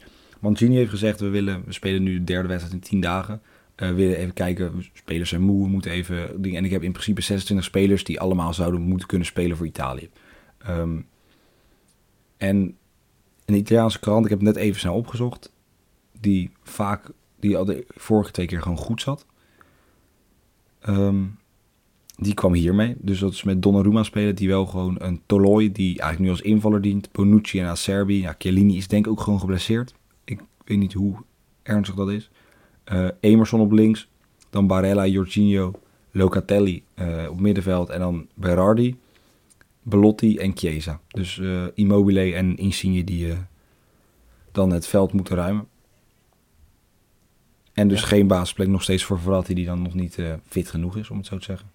heeft 0.59 0.90
gezegd, 0.90 1.21
we, 1.21 1.28
willen, 1.28 1.64
we 1.64 1.73
spelen 1.73 2.02
nu 2.02 2.18
de 2.18 2.25
derde 2.25 2.49
wedstrijd 2.49 2.75
in 2.75 2.88
tien 2.88 3.00
dagen. 3.00 3.42
Eh, 3.75 3.88
we 3.88 3.94
willen 3.94 4.16
even 4.16 4.35
kijken, 4.35 4.85
spelers 4.92 5.28
zijn 5.28 5.42
moe, 5.42 5.62
we 5.62 5.68
moeten 5.68 5.90
even... 5.90 6.42
En 6.42 6.64
ik 6.64 6.71
heb 6.71 6.83
in 6.83 6.92
principe 6.92 7.21
26 7.21 7.66
spelers 7.66 8.04
die 8.04 8.21
allemaal 8.21 8.54
zouden 8.54 8.80
moeten 8.80 9.06
kunnen 9.06 9.26
spelen 9.26 9.56
voor 9.56 9.66
Italië. 9.66 10.11
Ehm, 10.59 11.00
en 12.44 12.76
een 13.44 13.54
Italiaanse 13.54 14.00
krant, 14.00 14.24
ik 14.24 14.30
heb 14.30 14.40
het 14.40 14.48
net 14.48 14.56
even 14.56 14.80
snel 14.80 14.94
opgezocht, 14.94 15.52
die 16.20 16.50
vaak, 16.62 17.10
die 17.40 17.56
al 17.56 17.64
de 17.64 17.84
vorige 17.88 18.30
twee 18.30 18.46
keer 18.46 18.62
gewoon 18.62 18.78
goed 18.78 19.00
zat. 19.00 19.26
Ehm, 20.80 21.22
die 22.16 22.34
kwam 22.34 22.52
hiermee. 22.52 22.94
Dus 22.98 23.18
dat 23.18 23.32
is 23.32 23.42
met 23.42 23.62
Donnarumma 23.62 24.02
spelen, 24.02 24.34
die 24.34 24.48
wel 24.48 24.66
gewoon 24.66 24.96
een 24.98 25.20
Toloi, 25.26 25.72
die 25.72 26.00
eigenlijk 26.00 26.20
nu 26.20 26.30
als 26.30 26.40
invaller 26.40 26.80
dient. 26.80 27.12
Bonucci 27.12 27.60
en 27.60 27.66
Acerbi. 27.66 28.20
Ja, 28.20 28.34
Chiellini 28.38 28.76
is 28.76 28.88
denk 28.88 29.06
ik 29.06 29.12
ook 29.12 29.20
gewoon 29.20 29.40
geblesseerd. 29.40 29.94
Ik 30.24 30.40
weet 30.64 30.78
niet 30.78 30.92
hoe 30.92 31.16
ernstig 31.62 31.94
dat 31.94 32.10
is. 32.10 32.30
Eh, 32.84 33.08
Emerson 33.20 33.60
op 33.60 33.72
links. 33.72 34.08
Dan 34.50 34.66
Barella, 34.66 35.06
Jorginho, 35.06 35.72
Locatelli 36.10 36.82
eh, 36.94 37.26
op 37.30 37.40
middenveld. 37.40 37.88
En 37.88 37.98
dan 37.98 38.26
Berardi, 38.34 38.96
Belotti 39.84 40.36
en 40.38 40.56
Chiesa. 40.56 41.00
Dus 41.08 41.38
eh, 41.38 41.66
Immobile 41.74 42.34
en 42.34 42.56
Insigne 42.56 43.04
die 43.04 43.30
eh, 43.32 43.38
dan 44.52 44.70
het 44.70 44.86
veld 44.86 45.12
moeten 45.12 45.36
ruimen. 45.36 45.68
En 47.72 47.88
dus 47.88 48.00
Ja. 48.00 48.06
geen 48.06 48.26
basisplek 48.26 48.68
nog 48.68 48.82
steeds 48.82 49.04
voor 49.04 49.20
Verratti 49.20 49.54
die 49.54 49.66
dan 49.66 49.82
nog 49.82 49.94
niet 49.94 50.18
eh, 50.18 50.34
fit 50.46 50.70
genoeg 50.70 50.96
is, 50.96 51.10
om 51.10 51.16
het 51.16 51.26
zo 51.26 51.36
te 51.38 51.44
zeggen. 51.44 51.72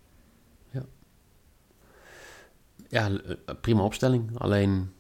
Ja, 2.92 3.10
eh, 3.10 3.56
prima 3.62 3.84
opstelling. 3.84 4.38
Alleen, 4.38 4.92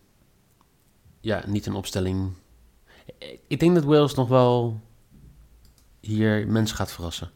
ja, 1.19 1.43
niet 1.47 1.65
een 1.65 1.73
opstelling. 1.73 2.31
Ik 3.47 3.59
denk 3.59 3.75
dat 3.75 3.83
Wales 3.83 4.13
nog 4.13 4.27
wel 4.27 4.79
hier 5.99 6.47
mensen 6.47 6.75
gaat 6.77 6.91
verrassen. 6.91 7.31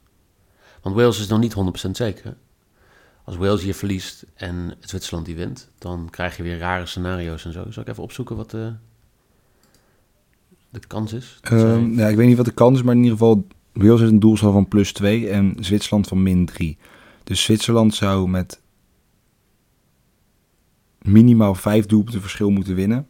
Want 0.82 0.96
Wales 0.96 1.20
is 1.20 1.28
nog 1.28 1.40
niet 1.40 1.54
100% 1.54 1.90
zeker. 1.98 2.38
Als 3.24 3.36
Wales 3.36 3.62
hier 3.62 3.76
verliest 3.76 4.26
en 4.34 4.56
het 4.80 4.90
Zwitserland 4.90 5.26
die 5.26 5.36
wint, 5.36 5.70
dan 5.78 6.08
krijg 6.10 6.38
je 6.38 6.44
weer 6.44 6.58
rare 6.58 6.86
scenario's 6.86 7.46
en 7.46 7.52
zo. 7.54 7.72
Zal 7.72 7.84
ik 7.84 7.90
even 7.90 8.04
opzoeken 8.04 8.36
wat 8.36 8.52
de, 8.52 8.74
de 10.70 10.80
kans 10.88 11.14
is? 11.14 11.38
Ehm, 11.42 11.94
ja, 12.00 12.08
ik 12.08 12.16
weet 12.16 12.28
niet 12.28 12.38
wat 12.38 12.46
de 12.46 12.52
kans 12.54 12.78
is, 12.78 12.84
maar 12.84 12.94
in 12.96 13.04
ieder 13.04 13.18
geval... 13.18 13.48
Wales 13.74 14.00
heeft 14.00 14.12
een 14.12 14.20
doelsaldo 14.20 14.54
van 14.54 14.68
plus 14.68 14.94
2 14.94 15.30
en 15.30 15.56
Zwitserland 15.60 16.08
van 16.08 16.24
min 16.24 16.46
3. 16.46 16.78
Dus 17.24 17.44
Zwitserland 17.44 17.96
zou 17.96 18.30
met 18.30 18.62
minimaal 21.02 21.56
5 21.56 21.86
doelpunten 21.86 22.22
verschil 22.22 22.50
moeten 22.50 22.76
winnen. 22.76 23.08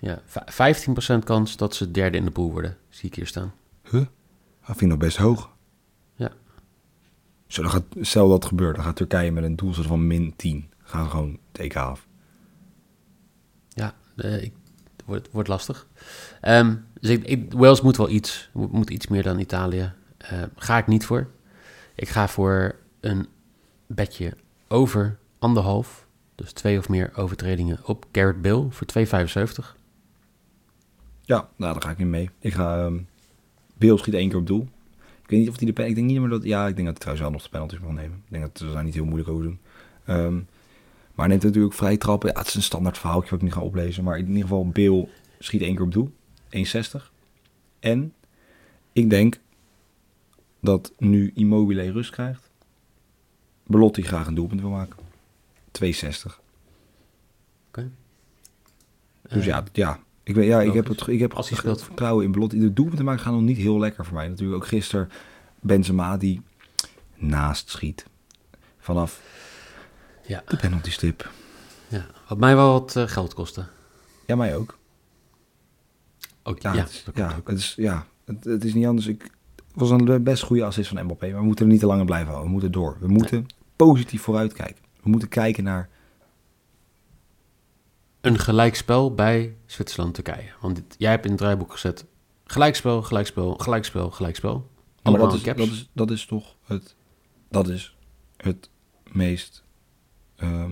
ja, 0.00 0.22
v- 0.24 1.16
15% 1.16 1.18
kans 1.24 1.56
dat 1.56 1.74
ze 1.74 1.90
derde 1.90 2.16
in 2.16 2.24
de 2.24 2.30
pool 2.30 2.50
worden, 2.52 2.76
zie 2.88 3.08
ik 3.08 3.14
hier 3.14 3.26
staan. 3.26 3.52
Huh? 3.82 3.92
Dat 4.66 4.76
vind 4.76 4.80
ik 4.80 4.88
nog 4.88 4.98
best 4.98 5.16
hoog. 5.16 5.53
Zo, 7.54 7.62
dan 7.62 7.70
gaat, 7.70 7.84
stel 8.00 8.28
dat 8.28 8.44
gebeurt, 8.44 8.74
dan 8.76 8.84
gaat 8.84 8.96
Turkije 8.96 9.32
met 9.32 9.44
een 9.44 9.56
doelsaldo 9.56 9.88
van 9.88 10.06
min 10.06 10.32
10. 10.36 10.70
Gaan 10.82 11.10
gewoon 11.10 11.38
het 11.52 11.60
EK 11.60 11.76
af. 11.76 12.06
Ja, 13.68 13.94
eh, 14.16 14.42
ik, 14.42 14.52
het 14.96 15.04
wordt, 15.06 15.28
wordt 15.32 15.48
lastig. 15.48 15.86
Ehm, 16.40 16.76
dus 17.00 17.10
ik, 17.10 17.24
ik- 17.24 17.52
Wales 17.52 17.80
moet 17.80 17.96
wel 17.96 18.08
iets, 18.10 18.50
moet, 18.52 18.72
moet 18.72 18.90
iets 18.90 19.06
meer 19.06 19.22
dan 19.22 19.38
Italië. 19.38 19.92
Eh, 20.18 20.42
ga 20.56 20.78
ik 20.78 20.86
niet 20.86 21.06
voor. 21.06 21.30
Ik 21.94 22.08
ga 22.08 22.28
voor 22.28 22.74
een 23.00 23.26
bedje 23.86 24.36
over 24.68 25.18
anderhalf. 25.38 26.06
Dus 26.34 26.52
twee 26.52 26.78
of 26.78 26.88
meer 26.88 27.12
overtredingen 27.16 27.78
op 27.84 28.06
Garrett 28.12 28.42
Bill 28.42 28.66
voor 28.70 28.86
2,75. 28.86 29.76
Ja, 31.22 31.48
nou, 31.56 31.72
daar 31.72 31.82
ga 31.82 31.90
ik 31.90 31.98
niet 31.98 32.06
mee. 32.06 32.30
Ik 32.38 32.52
ga... 32.54 32.84
ehm 32.84 32.98
Beel 33.76 33.98
schiet 33.98 34.14
één 34.14 34.28
keer 34.28 34.38
op 34.38 34.46
doel. 34.46 34.68
Ik 35.24 35.30
weet 35.30 35.38
niet 35.40 35.48
of 35.48 35.56
hij 35.56 35.66
de 35.66 35.72
pen... 35.72 35.86
Ik 35.86 35.94
denk 35.94 36.06
niet 36.06 36.20
meer 36.20 36.28
dat... 36.28 36.44
Ja, 36.44 36.66
ik 36.66 36.76
denk 36.76 36.86
dat 36.86 37.04
hij 37.04 37.14
trouwens 37.14 37.22
wel 37.22 37.30
nog 37.30 37.42
de 37.42 37.48
penalties 37.48 37.78
mag 37.78 37.92
nemen. 37.92 38.22
Ik 38.24 38.30
denk 38.30 38.42
dat 38.42 38.58
ze 38.58 38.72
daar 38.72 38.84
niet 38.84 38.94
heel 38.94 39.04
moeilijk 39.04 39.28
over 39.28 39.44
doen. 39.44 39.58
Ehm, 40.04 40.40
maar 41.14 41.28
neemt 41.28 41.42
natuurlijk 41.42 41.74
vrij 41.74 41.96
trappen. 41.96 42.30
Ja, 42.32 42.38
het 42.38 42.48
is 42.48 42.54
een 42.54 42.62
standaard 42.62 42.98
verhaaltje 42.98 43.30
wat 43.30 43.38
ik 43.38 43.44
niet 43.44 43.54
ga 43.54 43.60
oplezen. 43.60 44.04
Maar 44.04 44.18
in 44.18 44.26
ieder 44.26 44.42
geval, 44.42 44.68
Beel 44.68 45.08
schiet 45.38 45.62
één 45.62 45.74
keer 45.74 45.84
op 45.84 45.92
doel. 45.92 46.12
1,60. 46.50 47.10
En 47.80 48.12
ik 48.92 49.10
denk 49.10 49.40
dat 50.60 50.92
nu 50.98 51.30
Immobile 51.34 51.92
rust 51.92 52.10
krijgt. 52.10 52.50
Belotti 53.66 54.02
graag 54.02 54.26
een 54.26 54.34
doelpunt 54.34 54.60
wil 54.60 54.70
maken. 54.70 54.96
2,60. 55.70 56.40
Dus 59.28 59.40
Eh, 59.40 59.44
ja, 59.44 59.64
ja. 59.72 60.03
Ik, 60.24 60.34
weet, 60.34 60.46
ja, 60.46 60.60
ik 60.60 60.72
heb, 60.72 60.86
het, 60.86 61.06
ik 61.06 61.20
heb 61.20 61.32
Als 61.32 61.48
hij 61.48 61.76
vertrouwen 61.76 62.24
in 62.24 62.32
Belotti. 62.32 62.58
De 62.58 62.72
doelpunten 62.72 63.04
maken 63.04 63.22
gaan 63.22 63.32
nog 63.32 63.42
niet 63.42 63.56
heel 63.56 63.78
lekker 63.78 64.04
voor 64.04 64.14
mij. 64.14 64.28
Natuurlijk 64.28 64.62
ook 64.62 64.66
gisteren 64.66 65.08
Benzema 65.60 66.16
die 66.16 66.42
naast 67.16 67.70
schiet. 67.70 68.06
Vanaf 68.78 69.20
ja, 70.26 70.42
de 70.46 70.56
penaltystip. 70.56 71.30
ja, 71.88 72.06
wat 72.28 72.38
mij 72.38 72.56
wel 72.56 72.72
wat 72.72 72.96
eh, 72.96 73.06
geld 73.06 73.34
kostte. 73.34 73.64
Ja, 74.26 74.36
mij 74.36 74.56
ook. 74.56 74.78
Ook, 76.42 76.62
Ja, 76.62 76.72
ja, 76.72 76.80
het, 76.80 76.90
is, 76.90 77.04
ja, 77.14 77.34
ook. 77.38 77.48
het, 77.48 77.58
is, 77.58 77.74
ja 77.76 78.06
het, 78.24 78.44
het 78.44 78.64
is 78.64 78.74
niet 78.74 78.86
anders. 78.86 79.06
Ik, 79.06 79.22
het 79.56 79.64
was 79.74 79.90
een 79.90 80.22
best 80.22 80.42
goede 80.42 80.64
assist 80.64 80.88
van 80.88 81.04
Mbappé. 81.04 81.30
Maar 81.30 81.40
we 81.40 81.46
moeten 81.46 81.64
er 81.64 81.70
niet 81.70 81.80
te 81.80 81.86
lang 81.86 82.00
aan 82.00 82.06
blijven 82.06 82.28
houden. 82.28 82.46
We 82.46 82.52
moeten 82.52 82.72
door. 82.72 82.96
We 83.00 83.08
moeten 83.08 83.46
positief 83.76 84.22
vooruitkijken. 84.22 84.82
We 85.02 85.10
moeten 85.10 85.28
kijken 85.28 85.64
naar... 85.64 85.88
Een 88.24 88.38
gelijkspel 88.38 89.14
bij 89.14 89.56
Zwitserland-Turkije. 89.66 90.50
Want 90.60 90.76
dit- 90.76 90.94
jij 90.98 91.10
hebt 91.10 91.24
in 91.24 91.30
het 91.30 91.40
draaiboek 91.40 91.72
gezet 91.72 92.04
gelijkspel, 92.44 93.02
gelijkspel, 93.02 93.54
gelijkspel, 93.54 94.10
gelijkspel. 94.10 94.70
Allemaal 95.02 95.26
dat, 95.26 95.36
is, 95.36 95.42
caps. 95.42 95.58
dat, 95.58 95.68
is, 95.68 95.88
dat 95.92 96.10
is 96.10 96.26
toch 96.26 96.54
het... 96.64 96.94
Dat 97.48 97.68
is 97.68 97.96
het 98.36 98.70
meest... 99.12 99.64
ehm, 100.36 100.70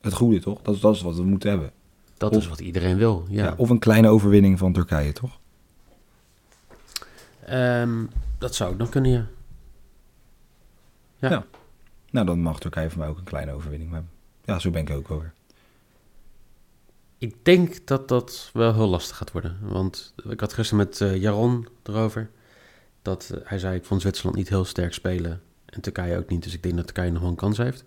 het 0.00 0.12
goede, 0.12 0.40
toch? 0.40 0.62
Dat 0.62 0.74
is, 0.74 0.80
dat 0.80 0.94
is 0.94 1.02
wat 1.02 1.16
we 1.16 1.22
moeten 1.22 1.50
hebben. 1.50 1.70
Dat 2.16 2.30
Of- 2.30 2.36
is 2.42 2.48
wat 2.48 2.60
iedereen 2.60 2.96
wil. 2.96 3.26
Ja. 3.28 3.44
Ja, 3.44 3.54
of 3.56 3.70
een 3.70 3.78
kleine 3.78 4.08
overwinning 4.08 4.58
van 4.58 4.72
Turkije, 4.72 5.12
toch? 5.12 5.38
Ehm, 7.44 8.04
dat 8.38 8.54
zou 8.54 8.72
ook 8.72 8.78
nog 8.78 8.88
kunnen, 8.88 9.10
ja. 9.10 9.26
Ja. 11.18 11.30
Ja. 11.30 11.44
Nou, 12.10 12.26
dan 12.26 12.40
mag 12.40 12.58
Turkije 12.60 12.90
voor 12.90 12.98
mij 12.98 13.08
ook 13.08 13.18
een 13.18 13.24
kleine 13.24 13.52
overwinning 13.52 13.92
hebben. 13.92 14.10
Ja, 14.44 14.58
zo 14.58 14.70
ben 14.70 14.80
ik 14.82 14.90
ook 14.90 15.10
over. 15.10 15.32
Ik 17.22 17.44
denk 17.44 17.86
dat 17.86 18.08
dat 18.08 18.50
wel 18.52 18.74
heel 18.74 18.88
lastig 18.88 19.16
gaat 19.16 19.32
worden. 19.32 19.58
Want 19.60 20.14
ik 20.28 20.40
had 20.40 20.52
gisteren 20.52 20.84
met 20.84 21.00
eh, 21.00 21.16
Jaron 21.16 21.68
erover. 21.82 22.30
Dat 23.02 23.30
eh, 23.34 23.40
hij 23.44 23.58
zei, 23.58 23.76
ik 23.76 23.84
vond 23.84 24.00
Zwitserland 24.00 24.36
niet 24.36 24.48
heel 24.48 24.64
sterk 24.64 24.92
spelen. 24.92 25.42
En 25.64 25.80
Turkije 25.80 26.18
ook 26.18 26.28
niet. 26.28 26.42
Dus 26.42 26.54
ik 26.54 26.62
denk 26.62 26.76
dat 26.76 26.84
Turkije 26.84 27.10
nog 27.10 27.20
wel 27.20 27.30
een 27.30 27.36
kans 27.36 27.58
heeft. 27.58 27.84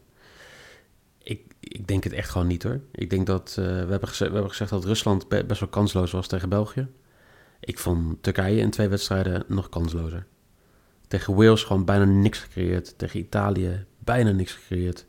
Ik, 1.18 1.42
ik 1.60 1.88
denk 1.88 2.04
het 2.04 2.14
echt 2.14 2.30
gewoon 2.30 2.48
niet 2.48 2.64
hoor. 2.64 2.80
Ik 2.92 3.10
denk 3.10 3.26
dat, 3.26 3.50
eh, 3.50 3.66
we, 3.66 3.72
hebben 3.72 4.08
gezegd, 4.08 4.30
we 4.30 4.34
hebben 4.36 4.50
gezegd 4.50 4.70
dat 4.70 4.86
Rusland 4.86 5.28
be- 5.28 5.46
best 5.46 5.60
wel 5.60 5.70
kansloos 5.70 6.12
was 6.12 6.28
tegen 6.28 6.50
België. 6.50 6.88
Ik 7.60 7.80
vond 7.80 8.24
Turkije 8.24 8.60
in 8.60 8.70
twee 8.70 8.88
wedstrijden 8.88 9.44
nog 9.48 9.70
kanslozer. 9.70 10.26
Tegen 11.08 11.36
Wales 11.36 11.64
gewoon 11.64 11.86
bijna 11.86 12.06
niks 12.06 12.40
gecreëerd. 12.40 12.98
Tegen 12.98 13.20
Italië 13.20 13.86
bijna 14.00 14.32
niks 14.32 14.54
gecreëerd. 14.54 15.06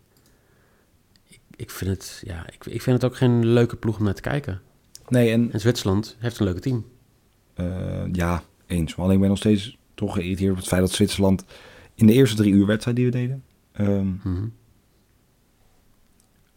Ik, 1.57 1.71
vind 1.71 1.91
het, 1.91 2.23
ja, 2.27 2.47
ik, 2.47 2.67
ik 2.67 2.83
vind 2.83 3.03
het 3.03 3.11
ook 3.11 3.17
geen 3.17 3.47
leuke 3.47 3.77
ploeg 3.77 3.99
om 3.99 4.05
naar 4.05 4.15
te 4.15 4.21
kijken. 4.21 4.61
Nee, 5.09 5.31
en 5.31 5.53
En 5.53 5.61
Zwitserland 5.61 6.17
heeft 6.19 6.39
een 6.39 6.45
leuke 6.45 6.61
team. 6.61 6.85
eh, 7.55 8.13
ja, 8.13 8.43
eens. 8.67 8.95
Maar 8.95 9.05
alleen 9.05 9.15
ik 9.15 9.21
ben 9.21 9.29
nog 9.31 9.39
steeds 9.39 9.77
toch 9.95 10.15
geïrriteerd 10.15 10.51
op 10.51 10.57
het 10.57 10.67
feit 10.67 10.81
dat 10.81 10.91
Zwitserland 10.91 11.45
in 11.95 12.07
de 12.07 12.13
eerste 12.13 12.37
drie 12.37 12.53
uur 12.53 12.67
wedstrijd 12.67 12.97
die 12.97 13.05
we 13.07 13.11
deden, 13.13 13.45
ehm 13.73 14.07
Mhm. 14.09 14.47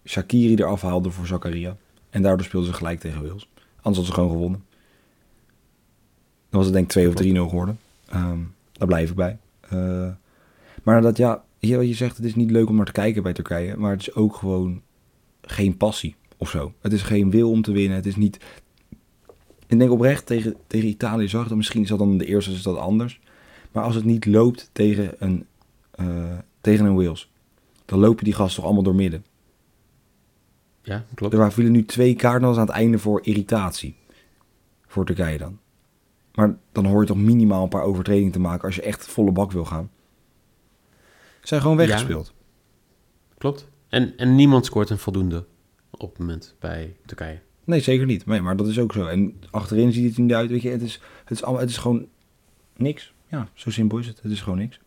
Shakiri 0.06 0.56
eraf 0.56 0.82
haalde 0.82 1.12
voor 1.12 1.28
Zakaria. 1.28 1.78
En 2.10 2.22
daardoor 2.22 2.46
speelden 2.46 2.70
ze 2.70 2.76
gelijk 2.76 3.00
tegen 3.00 3.22
Wales. 3.22 3.50
Anders 3.56 3.84
hadden 3.84 4.06
ze 4.06 4.12
gewoon 4.14 4.30
gewonnen. 4.30 4.64
Dan 6.50 6.60
was 6.60 6.66
het 6.66 6.74
denk 6.74 6.86
ik 6.86 6.92
2 6.92 7.08
of 7.08 7.14
3-0 7.14 7.50
geworden. 7.50 7.80
Ehm, 8.06 8.40
daar 8.72 8.88
blijf 8.88 9.10
ik 9.10 9.16
bij. 9.16 9.38
Eh, 9.62 10.10
maar 10.84 11.02
dat 11.02 11.18
ja, 11.18 11.44
hier 11.60 11.78
wat 11.78 11.88
je 11.88 11.94
zegt, 11.94 12.18
het 12.18 12.26
is 12.26 12.36
niet 12.36 12.52
leuk 12.52 12.70
om 12.70 12.76
naar 12.76 12.86
te 12.86 12.92
kijken 12.92 13.24
bij 13.24 13.34
Turkije. 13.34 13.78
Maar 13.78 13.92
het 13.92 14.02
is 14.02 14.14
ook 14.14 14.36
gewoon 14.36 14.82
geen 15.52 15.78
passie 15.78 16.16
of 16.38 16.50
zo. 16.50 16.74
Het 16.82 16.94
is 16.94 17.02
geen 17.02 17.30
wil 17.30 17.50
om 17.50 17.62
te 17.62 17.72
winnen. 17.72 17.96
Het 17.96 18.06
is 18.06 18.16
niet... 18.16 18.40
Ik 19.68 19.80
denk 19.80 19.92
oprecht, 19.92 20.26
tegen, 20.26 20.56
tegen 20.68 20.88
Italië 20.88 21.28
zag 21.28 21.48
dat. 21.48 21.58
Misschien 21.58 21.82
is 21.82 21.88
dat 21.90 22.00
dan 22.00 22.18
de 22.18 22.26
eerste 22.26 22.52
is 22.52 22.62
dat 22.62 22.78
anders. 22.78 23.20
Maar 23.72 23.84
als 23.84 23.96
het 23.96 24.06
niet 24.06 24.26
loopt 24.26 24.70
tegen 24.72 25.14
een, 25.18 25.46
eh, 25.92 26.38
tegen 26.62 26.86
een 26.86 26.96
Wales... 26.96 27.32
dan 27.86 28.00
lopen 28.00 28.24
die 28.24 28.34
gasten 28.34 28.56
toch 28.56 28.66
allemaal 28.66 28.84
door 28.84 28.96
midden. 28.96 29.26
Ja, 30.82 31.06
klopt. 31.14 31.34
Er 31.34 31.52
vielen 31.52 31.72
nu 31.72 31.86
twee 31.86 32.16
kaarten 32.16 32.48
aan 32.48 32.60
het 32.60 32.70
einde 32.70 33.00
voor 33.00 33.20
irritatie. 33.24 33.96
Voor 34.88 35.06
Turkije 35.06 35.38
dan. 35.38 35.60
Maar 36.34 36.58
dan 36.72 36.86
hoor 36.86 37.02
je 37.02 37.08
toch 37.08 37.18
minimaal 37.18 37.64
een 37.64 37.70
paar 37.70 37.84
overtredingen 37.84 38.32
te 38.32 38.40
maken 38.40 38.66
als 38.66 38.76
je 38.76 38.82
echt 38.82 39.08
volle 39.08 39.32
bak 39.32 39.52
wil 39.52 39.66
gaan. 39.66 39.90
Ze 41.42 41.48
zijn 41.48 41.62
gewoon 41.62 41.78
weggespeeld. 41.78 42.34
Klopt. 43.38 43.68
En, 43.90 44.18
en 44.18 44.36
niemand 44.36 44.66
scoort 44.66 44.90
een 44.90 44.98
voldoende 44.98 45.46
op 45.92 46.10
het 46.10 46.20
moment 46.20 46.56
bij 46.60 46.96
Turkije. 47.06 47.40
Nee, 47.64 47.80
zeker 47.80 48.06
niet. 48.06 48.26
Nee, 48.26 48.42
maar 48.42 48.56
dat 48.56 48.68
is 48.68 48.80
ook 48.80 48.94
zo. 48.94 49.06
En 49.06 49.42
achterin 49.50 49.92
ziet 49.92 50.06
het 50.06 50.16
er 50.16 50.22
niet 50.22 50.34
uit. 50.34 50.50
Weet 50.50 50.62
je, 50.62 50.70
het 50.70 50.82
is, 50.82 51.02
het 51.20 51.32
is, 51.32 51.44
allemaal, 51.44 51.62
het 51.62 51.70
is 51.70 51.78
gewoon 51.78 52.08
niks. 52.76 53.14
Ja, 53.28 53.50
zo 53.54 53.70
simpel 53.70 53.98
is 53.98 54.08
het. 54.08 54.22
Het 54.22 54.32
is 54.32 54.42
gewoon 54.42 54.58
niks. 54.58 54.80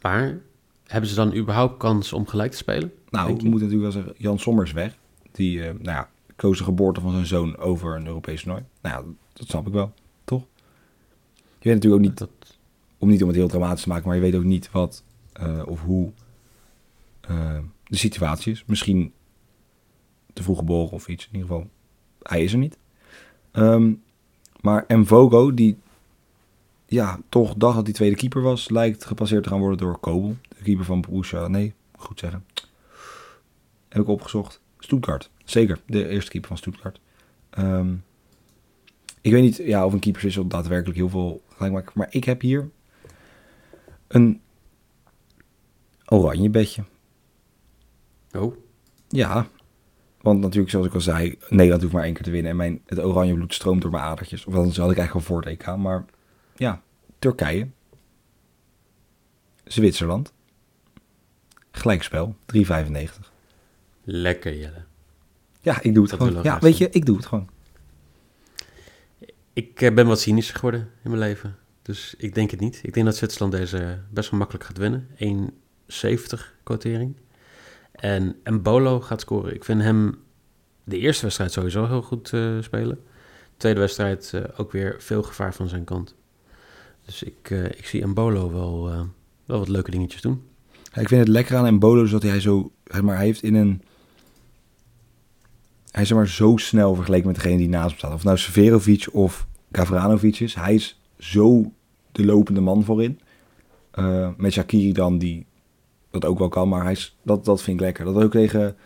Maar 0.00 0.40
hebben 0.86 1.10
ze 1.10 1.16
dan 1.16 1.34
überhaupt 1.34 1.76
kans 1.76 2.12
om 2.12 2.26
gelijk 2.26 2.50
te 2.50 2.56
spelen? 2.56 2.92
Nou, 3.08 3.26
je? 3.26 3.32
moeten 3.32 3.50
natuurlijk 3.50 3.82
wel 3.82 4.02
zeggen, 4.02 4.14
Jan 4.16 4.38
Sommers 4.38 4.72
weg. 4.72 4.98
Die, 5.32 5.62
eh, 5.62 5.74
nou 5.74 5.96
ja, 5.96 6.08
koos 6.36 6.58
de 6.58 6.64
geboorte 6.64 7.00
van 7.00 7.12
zijn 7.12 7.26
zoon 7.26 7.56
over 7.56 7.96
een 7.96 8.06
Europees 8.06 8.42
toernooi. 8.42 8.64
Nou 8.80 8.96
ja, 8.96 9.12
dat 9.32 9.48
snap 9.48 9.66
ik 9.66 9.72
wel, 9.72 9.92
toch? 10.24 10.44
Je 11.34 11.68
weet 11.68 11.74
natuurlijk 11.74 12.02
ook 12.02 12.08
niet, 12.08 12.18
Dat, 12.18 12.58
om 12.98 13.08
niet 13.08 13.22
om 13.22 13.28
het 13.28 13.36
heel 13.36 13.48
dramatisch 13.48 13.82
te 13.82 13.88
maken, 13.88 14.06
maar 14.06 14.16
je 14.16 14.22
weet 14.22 14.34
ook 14.34 14.44
niet 14.44 14.70
wat 14.70 15.04
eh, 15.32 15.62
of 15.66 15.82
hoe 15.82 16.12
eh, 17.20 17.58
de 17.90 17.96
situatie 17.96 18.52
is. 18.52 18.64
Misschien 18.66 19.12
te 20.32 20.42
vroeg 20.42 20.58
geboren 20.58 20.92
of 20.92 21.08
iets. 21.08 21.26
In 21.26 21.34
ieder 21.34 21.48
geval, 21.48 21.68
hij 22.22 22.42
is 22.42 22.52
er 22.52 22.58
niet. 22.58 22.78
Ehm, 23.50 23.92
maar 24.60 24.84
Mvogo, 24.88 25.54
die 25.54 25.76
ja, 26.86 27.20
toch 27.28 27.54
dacht 27.54 27.74
dat 27.74 27.84
hij 27.84 27.94
tweede 27.94 28.16
keeper 28.16 28.42
was, 28.42 28.68
lijkt 28.68 29.04
gepasseerd 29.04 29.42
te 29.42 29.48
gaan 29.48 29.58
worden 29.58 29.78
door 29.78 29.98
Kobel. 29.98 30.36
De 30.48 30.62
keeper 30.62 30.84
van 30.84 31.00
Borussia, 31.00 31.48
nee, 31.48 31.74
goed 31.96 32.18
zeggen. 32.18 32.44
Heb 33.88 34.02
ik 34.02 34.08
opgezocht. 34.08 34.60
Stuttgart, 34.78 35.30
zeker. 35.44 35.80
De 35.86 36.08
eerste 36.08 36.30
keeper 36.30 36.48
van 36.48 36.58
Stuttgart. 36.58 37.00
Ehm, 37.50 37.94
ik 39.20 39.32
weet 39.32 39.42
niet 39.42 39.56
ja, 39.56 39.86
of 39.86 39.92
een 39.92 39.98
keeperswissel 39.98 40.46
daadwerkelijk 40.46 40.98
heel 40.98 41.08
veel 41.08 41.42
gelijk 41.48 41.72
maakt. 41.72 41.94
Maar 41.94 42.08
ik 42.10 42.24
heb 42.24 42.40
hier 42.40 42.70
een 44.06 44.40
oranje 46.06 46.50
bedje. 46.50 46.84
Oh, 48.32 48.56
Ja, 49.08 49.48
want 50.20 50.40
natuurlijk, 50.40 50.70
zoals 50.70 50.86
ik 50.86 50.94
al 50.94 51.00
zei, 51.00 51.38
Nederland 51.48 51.82
hoeft 51.82 51.94
maar 51.94 52.04
één 52.04 52.14
keer 52.14 52.22
te 52.22 52.30
winnen. 52.30 52.50
En 52.50 52.56
mijn, 52.56 52.80
het 52.86 52.98
oranje 52.98 53.34
bloed 53.34 53.54
stroomt 53.54 53.82
door 53.82 53.90
mijn 53.90 54.02
adertjes. 54.02 54.44
Of 54.44 54.54
anders 54.54 54.76
had 54.76 54.90
ik 54.90 54.96
eigenlijk 54.98 55.28
al 55.28 55.34
voor 55.34 55.44
het 55.44 55.60
EK. 55.60 55.76
Maar 55.76 56.04
ja, 56.56 56.82
Turkije. 57.18 57.68
Zwitserland. 59.64 60.32
Gelijkspel, 61.70 62.36
3,95. 62.56 62.62
lekker 64.04 64.56
Jelle. 64.56 64.84
Ja, 65.60 65.82
ik 65.82 65.94
doe 65.94 66.02
het 66.02 66.18
Dat 66.18 66.28
gewoon. 66.28 66.42
Ja, 66.42 66.58
weet 66.58 66.78
je, 66.78 66.88
ik 66.90 67.06
doe 67.06 67.16
het 67.16 67.26
gewoon. 67.26 67.48
Ik 69.52 69.80
eh, 69.80 69.94
ben 69.94 70.06
wat 70.06 70.20
cynischer 70.20 70.54
geworden 70.54 70.80
in 70.80 71.10
mijn 71.10 71.22
leven. 71.22 71.56
Dus 71.82 72.14
ik 72.18 72.34
denk 72.34 72.50
het 72.50 72.60
niet. 72.60 72.80
Ik 72.82 72.94
denk 72.94 73.06
dat 73.06 73.16
Zwitserland 73.16 73.52
deze 73.52 73.98
best 74.10 74.30
wel 74.30 74.38
makkelijk 74.38 74.64
gaat 74.64 74.78
winnen. 74.78 75.08
1,70 75.88 76.62
quotering. 76.62 77.14
En 78.00 78.36
Mbolo 78.44 79.00
gaat 79.00 79.20
scoren. 79.20 79.54
Ik 79.54 79.64
vind 79.64 79.82
hem 79.82 80.18
de 80.84 80.98
eerste 80.98 81.22
wedstrijd 81.22 81.52
sowieso 81.52 81.86
heel 81.86 82.02
goed 82.02 82.32
eh, 82.32 82.56
spelen. 82.60 82.98
Tweede 83.56 83.80
wedstrijd 83.80 84.30
eh, 84.34 84.42
ook 84.56 84.72
weer 84.72 84.96
veel 84.98 85.22
gevaar 85.22 85.54
van 85.54 85.68
zijn 85.68 85.84
kant. 85.84 86.14
Dus 87.04 87.22
ik, 87.22 87.50
eh, 87.50 87.64
ik 87.64 87.86
zie 87.86 88.06
Mbolo 88.06 88.52
wel, 88.52 88.84
wel 89.44 89.58
wat 89.58 89.68
leuke 89.68 89.90
dingetjes 89.90 90.20
doen. 90.20 90.42
Ik 90.94 91.08
vind 91.08 91.20
het 91.20 91.28
lekker 91.28 91.56
aan 91.56 91.66
Embolo 91.66 92.04
is 92.04 92.10
dat 92.10 92.22
hij 92.22 92.40
zo, 92.40 92.72
zeg 92.84 93.02
maar, 93.02 93.16
hij 93.16 93.24
heeft 93.24 93.42
in 93.42 93.54
een, 93.54 93.82
hij 95.90 96.02
is 96.02 96.12
maar 96.12 96.28
zo 96.28 96.56
snel 96.56 96.94
vergeleken 96.94 97.26
met 97.26 97.36
degene 97.36 97.56
die 97.56 97.68
naast 97.68 97.88
hem 97.88 97.98
staat. 97.98 98.12
Of 98.12 98.24
nou 98.24 98.38
Severovic 98.38 99.08
of 99.12 99.46
Gavranovic 99.72 100.40
is, 100.40 100.54
hij 100.54 100.74
is 100.74 101.00
zo 101.18 101.72
de 102.12 102.24
lopende 102.24 102.60
man 102.60 102.84
voorin. 102.84 103.20
Met 104.36 104.52
Shakiri 104.52 104.92
dan, 104.92 105.18
die 105.18 105.46
dat 106.10 106.24
ook 106.24 106.38
wel 106.38 106.48
kan, 106.48 106.68
maar 106.68 106.82
hij 106.82 106.92
is, 106.92 107.16
dat, 107.22 107.44
dat 107.44 107.62
vind 107.62 107.76
ik 107.76 107.82
lekker. 107.82 108.04
Dat 108.04 108.22
ook 108.22 108.32
tegen, 108.32 108.76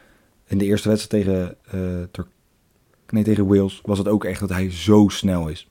in 0.44 0.58
de 0.58 0.64
eerste 0.64 0.88
wedstrijd 0.88 1.24
tegen, 1.24 1.56
eh 1.64 2.24
nee, 3.08 3.24
tegen 3.24 3.46
Wales, 3.46 3.80
was 3.84 3.98
het 3.98 4.08
ook 4.08 4.24
echt 4.24 4.40
dat 4.40 4.48
hij 4.48 4.70
zo 4.70 5.08
snel 5.08 5.48
is. 5.48 5.68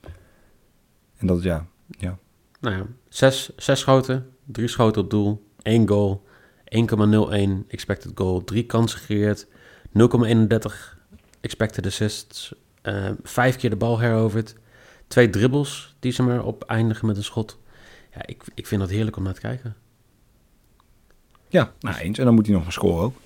En 1.16 1.26
dat, 1.26 1.42
ja, 1.42 1.66
ja. 1.88 2.18
Nou 2.60 2.76
ja, 2.76 2.86
zes, 3.08 3.50
zes 3.56 3.80
schoten, 3.80 4.26
drie 4.44 4.68
schoten 4.68 5.02
op 5.02 5.10
doel, 5.10 5.46
één 5.62 5.88
goal, 5.88 6.22
1,01 6.64 7.66
expected 7.68 8.12
goal, 8.14 8.44
drie 8.44 8.66
kansen 8.66 8.98
gecreëerd, 8.98 9.46
0,31 9.46 9.48
expected 11.40 11.86
assists, 11.86 12.54
eh, 12.82 13.10
vijf 13.22 13.56
keer 13.56 13.70
de 13.70 13.76
bal 13.76 13.98
heroverd, 13.98 14.54
twee 15.06 15.30
dribbles 15.30 15.96
die 16.00 16.12
ze 16.12 16.22
maar 16.22 16.44
op 16.44 16.64
eindigen 16.64 17.06
met 17.06 17.16
een 17.16 17.24
schot. 17.24 17.58
Ja, 18.14 18.26
ik, 18.26 18.42
ik 18.54 18.66
vind 18.66 18.80
dat 18.80 18.90
heerlijk 18.90 19.16
om 19.16 19.22
naar 19.22 19.34
te 19.34 19.40
kijken. 19.40 19.76
Ja, 21.54 21.72
nou 21.80 21.96
eens. 21.96 22.18
En 22.18 22.24
dan 22.24 22.34
moet 22.34 22.46
hij 22.46 22.54
nog 22.54 22.62
maar 22.62 22.72
scoren 22.72 23.04
ook. 23.04 23.16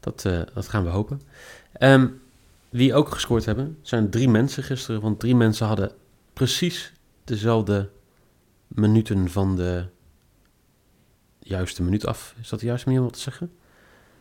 Dat, 0.00 0.24
eh, 0.24 0.40
dat 0.54 0.68
gaan 0.68 0.84
we 0.84 0.90
hopen. 0.90 1.20
Ehm, 1.72 2.08
wie 2.68 2.94
ook 2.94 3.08
gescoord 3.08 3.44
hebben, 3.44 3.78
zijn 3.82 4.10
drie 4.10 4.28
mensen 4.28 4.62
gisteren. 4.62 5.00
Want 5.00 5.20
drie 5.20 5.36
mensen 5.36 5.66
hadden 5.66 5.92
precies 6.32 6.92
dezelfde 7.24 7.90
minuten 8.68 9.30
van 9.30 9.56
de 9.56 9.84
juiste 11.38 11.82
minuut 11.82 12.06
af. 12.06 12.34
Is 12.40 12.48
dat 12.48 12.60
de 12.60 12.66
juiste 12.66 12.86
manier 12.86 13.02
om 13.02 13.08
wat 13.08 13.16
te 13.16 13.22
zeggen? 13.22 13.52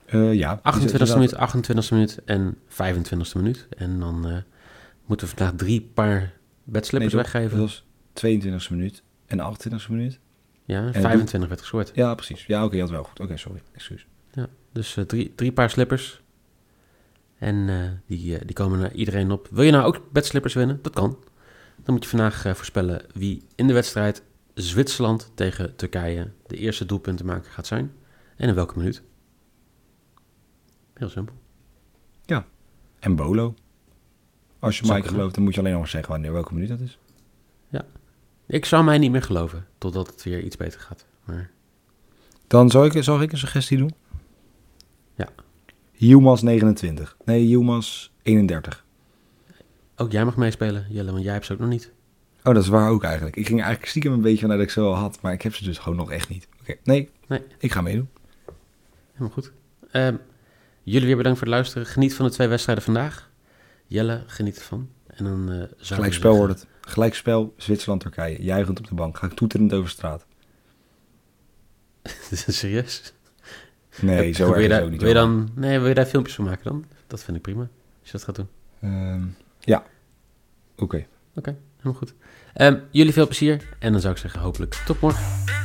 Eh, 0.06 0.34
ja. 0.34 0.60
28e 0.64 1.14
minuut, 1.14 1.36
28e 1.36 1.94
minuut 1.94 2.20
en 2.26 2.58
25e 2.68 3.38
minuut. 3.38 3.68
En 3.78 4.00
dan 4.00 4.28
eh, 4.28 4.38
moeten 5.06 5.28
we 5.28 5.36
vandaag 5.36 5.56
drie 5.56 5.82
paar 5.94 6.34
bedslippers 6.64 7.14
Nee, 7.14 7.24
weggeven. 7.24 7.58
Dat 7.58 7.68
was 7.68 7.84
22e 8.14 8.70
minuut 8.70 9.04
en 9.26 9.40
28e 9.40 9.90
minuut. 9.90 10.20
Ja, 10.70 10.84
het 10.84 10.98
25 10.98 11.50
werd 11.50 11.62
gescoord. 11.62 11.92
Ja, 11.94 12.16
precies. 12.16 12.46
Ja, 12.46 12.66
oké, 12.66 12.76
je 12.76 12.82
had 12.82 12.90
wel 12.90 13.04
goed. 13.04 13.20
Oké, 13.20 13.38
sorry. 13.38 13.62
Excuus. 13.72 14.08
Dus 14.72 14.98
eh, 14.98 15.04
drie, 15.04 15.36
drie 15.36 15.52
paar 15.52 15.70
slippers. 15.70 16.22
En 17.38 17.70
eh, 17.70 17.90
die, 18.06 18.38
eh, 18.38 18.46
die 18.46 18.56
komen 18.56 18.80
naar 18.80 18.94
iedereen 18.94 19.32
op. 19.32 19.48
Wil 19.52 19.64
je 19.64 19.72
nou 19.72 19.86
ook 19.86 20.12
bedslippers 20.12 20.54
winnen? 20.54 20.80
Dat 20.82 20.94
kan. 20.94 21.18
Dan 21.84 21.94
moet 21.94 22.04
je 22.04 22.10
vandaag 22.10 22.42
voorspellen 22.42 23.06
wie 23.14 23.44
in 23.56 23.68
de 23.68 23.74
wedstrijd 23.74 24.24
Zwitserland 24.54 25.32
tegen 25.36 25.76
Turkije 25.76 26.32
de 26.48 26.58
eerste 26.58 26.86
doelpuntenmaker 26.86 27.52
gaat 27.52 27.68
zijn. 27.68 27.92
En 28.36 28.50
in 28.50 28.56
welke 28.56 28.78
minuut. 28.78 29.02
Heel 30.94 31.10
simpel. 31.10 31.36
En 33.00 33.16
Bolo. 33.16 33.54
Als 34.60 34.80
je 34.80 34.94
Mike 34.94 35.08
gelooft, 35.08 35.36
dan 35.36 35.44
moet 35.44 35.54
je 35.54 35.60
alleen 35.60 35.72
nog 35.72 35.82
maar 35.82 35.90
zeggen 35.90 36.12
wanneer 36.12 36.34
welke 36.34 36.54
minuut 36.54 36.70
dat 36.70 36.80
is. 36.80 37.00
Ik 38.50 38.66
zou 38.66 38.84
mij 38.84 38.98
niet 38.98 39.12
meer 39.12 39.22
geloven, 39.22 39.66
totdat 39.78 40.08
het 40.08 40.24
weer 40.24 40.42
iets 40.44 40.58
beter 40.58 40.80
gaat. 40.80 41.06
Maar 41.24 41.50
Dan 42.48 42.70
zal 42.70 42.86
ik, 42.86 43.04
zal 43.04 43.22
ik 43.22 43.32
een 43.32 43.38
suggestie 43.38 43.78
doen? 43.78 43.94
Ja. 45.16 45.30
Yilmaz 45.92 46.42
29. 46.42 47.18
Nee, 47.26 47.48
Yilmaz 47.48 48.10
31. 48.22 48.86
ook 49.96 50.12
jij 50.12 50.26
mag 50.26 50.36
meespelen, 50.36 50.86
Jelle, 50.90 51.12
want 51.12 51.24
jij 51.24 51.34
hebt 51.34 51.46
ze 51.46 51.54
ook 51.54 51.60
nog 51.60 51.70
niet. 51.70 51.92
Oh, 52.44 52.54
dat 52.54 52.64
is 52.64 52.70
waar 52.70 52.90
ook 52.90 53.04
eigenlijk. 53.04 53.36
Ik 53.36 53.46
ging 53.48 53.60
eigenlijk 53.60 53.90
stiekem 53.90 54.12
een 54.14 54.22
beetje 54.22 54.40
vanuit 54.40 54.60
dat 54.60 54.68
ik 54.68 54.74
ze 54.74 54.82
al 54.82 54.94
had, 54.96 55.22
maar 55.22 55.34
ik 55.34 55.42
heb 55.42 55.56
ze 55.56 55.64
dus 55.64 55.78
gewoon 55.78 55.98
nog 55.98 56.12
echt 56.12 56.30
niet. 56.30 56.48
Oké, 56.62 56.76
nee, 56.84 57.10
Nee. 57.28 57.42
ik 57.58 57.72
ga 57.72 57.82
meedoen. 57.82 58.10
Helemaal 59.12 59.34
goed. 59.34 59.52
Ehm, 59.92 60.16
jullie 60.84 61.08
weer 61.08 61.18
bedankt 61.18 61.38
voor 61.38 61.48
het 61.48 61.56
luisteren. 61.56 61.88
Geniet 61.88 62.14
van 62.16 62.26
de 62.26 62.32
twee 62.32 62.48
wedstrijden 62.48 62.84
vandaag. 62.84 63.30
Jelle, 63.88 64.24
geniet 64.28 64.58
ervan. 64.58 64.90
En 65.08 65.24
dan 65.24 65.52
eh 65.52 65.58
zou 65.58 65.70
Gelijkspel 65.80 66.36
wordt 66.36 66.54
het. 66.54 66.68
Gelijkspel 66.90 67.54
Zwitserland-Turkije. 67.58 68.44
Juichend 68.44 68.80
op 68.80 68.88
de 68.88 68.96
bank. 68.96 69.18
Ga 69.18 69.26
ik 69.28 69.34
toeterend 69.34 69.74
over 69.74 69.90
straat. 69.90 70.26
Serieus? 72.48 73.14
Nee, 74.02 74.32
zo 74.32 74.52
wil 74.52 74.62
je 74.62 74.68
daar, 74.68 74.90
niet. 74.90 75.00
wil 75.00 75.08
je 75.08 75.14
dan, 75.16 75.50
Nee, 75.56 75.80
wil 75.80 75.88
je 75.88 75.94
daar 75.94 76.06
filmpjes 76.06 76.36
van 76.36 76.46
maken 76.46 76.64
dan? 76.64 76.86
Dat 77.08 77.24
vind 77.24 77.38
ik 77.38 77.44
prima. 77.44 77.62
Als 78.02 78.12
je 78.12 78.12
dat 78.12 78.24
gaat 78.24 78.36
doen. 78.36 78.48
Ehm, 78.82 79.24
ja. 79.60 79.84
Oké. 80.78 81.06
Oké, 81.36 81.58
helemaal 81.78 82.00
goed. 82.00 82.14
Ehm, 82.54 82.80
jullie 82.92 83.14
veel 83.14 83.26
plezier. 83.26 83.76
En 83.80 83.92
dan 83.92 84.02
zou 84.02 84.14
ik 84.14 84.20
zeggen 84.20 84.42
hopelijk 84.42 84.74
tot 84.86 85.02
morgen. 85.02 85.59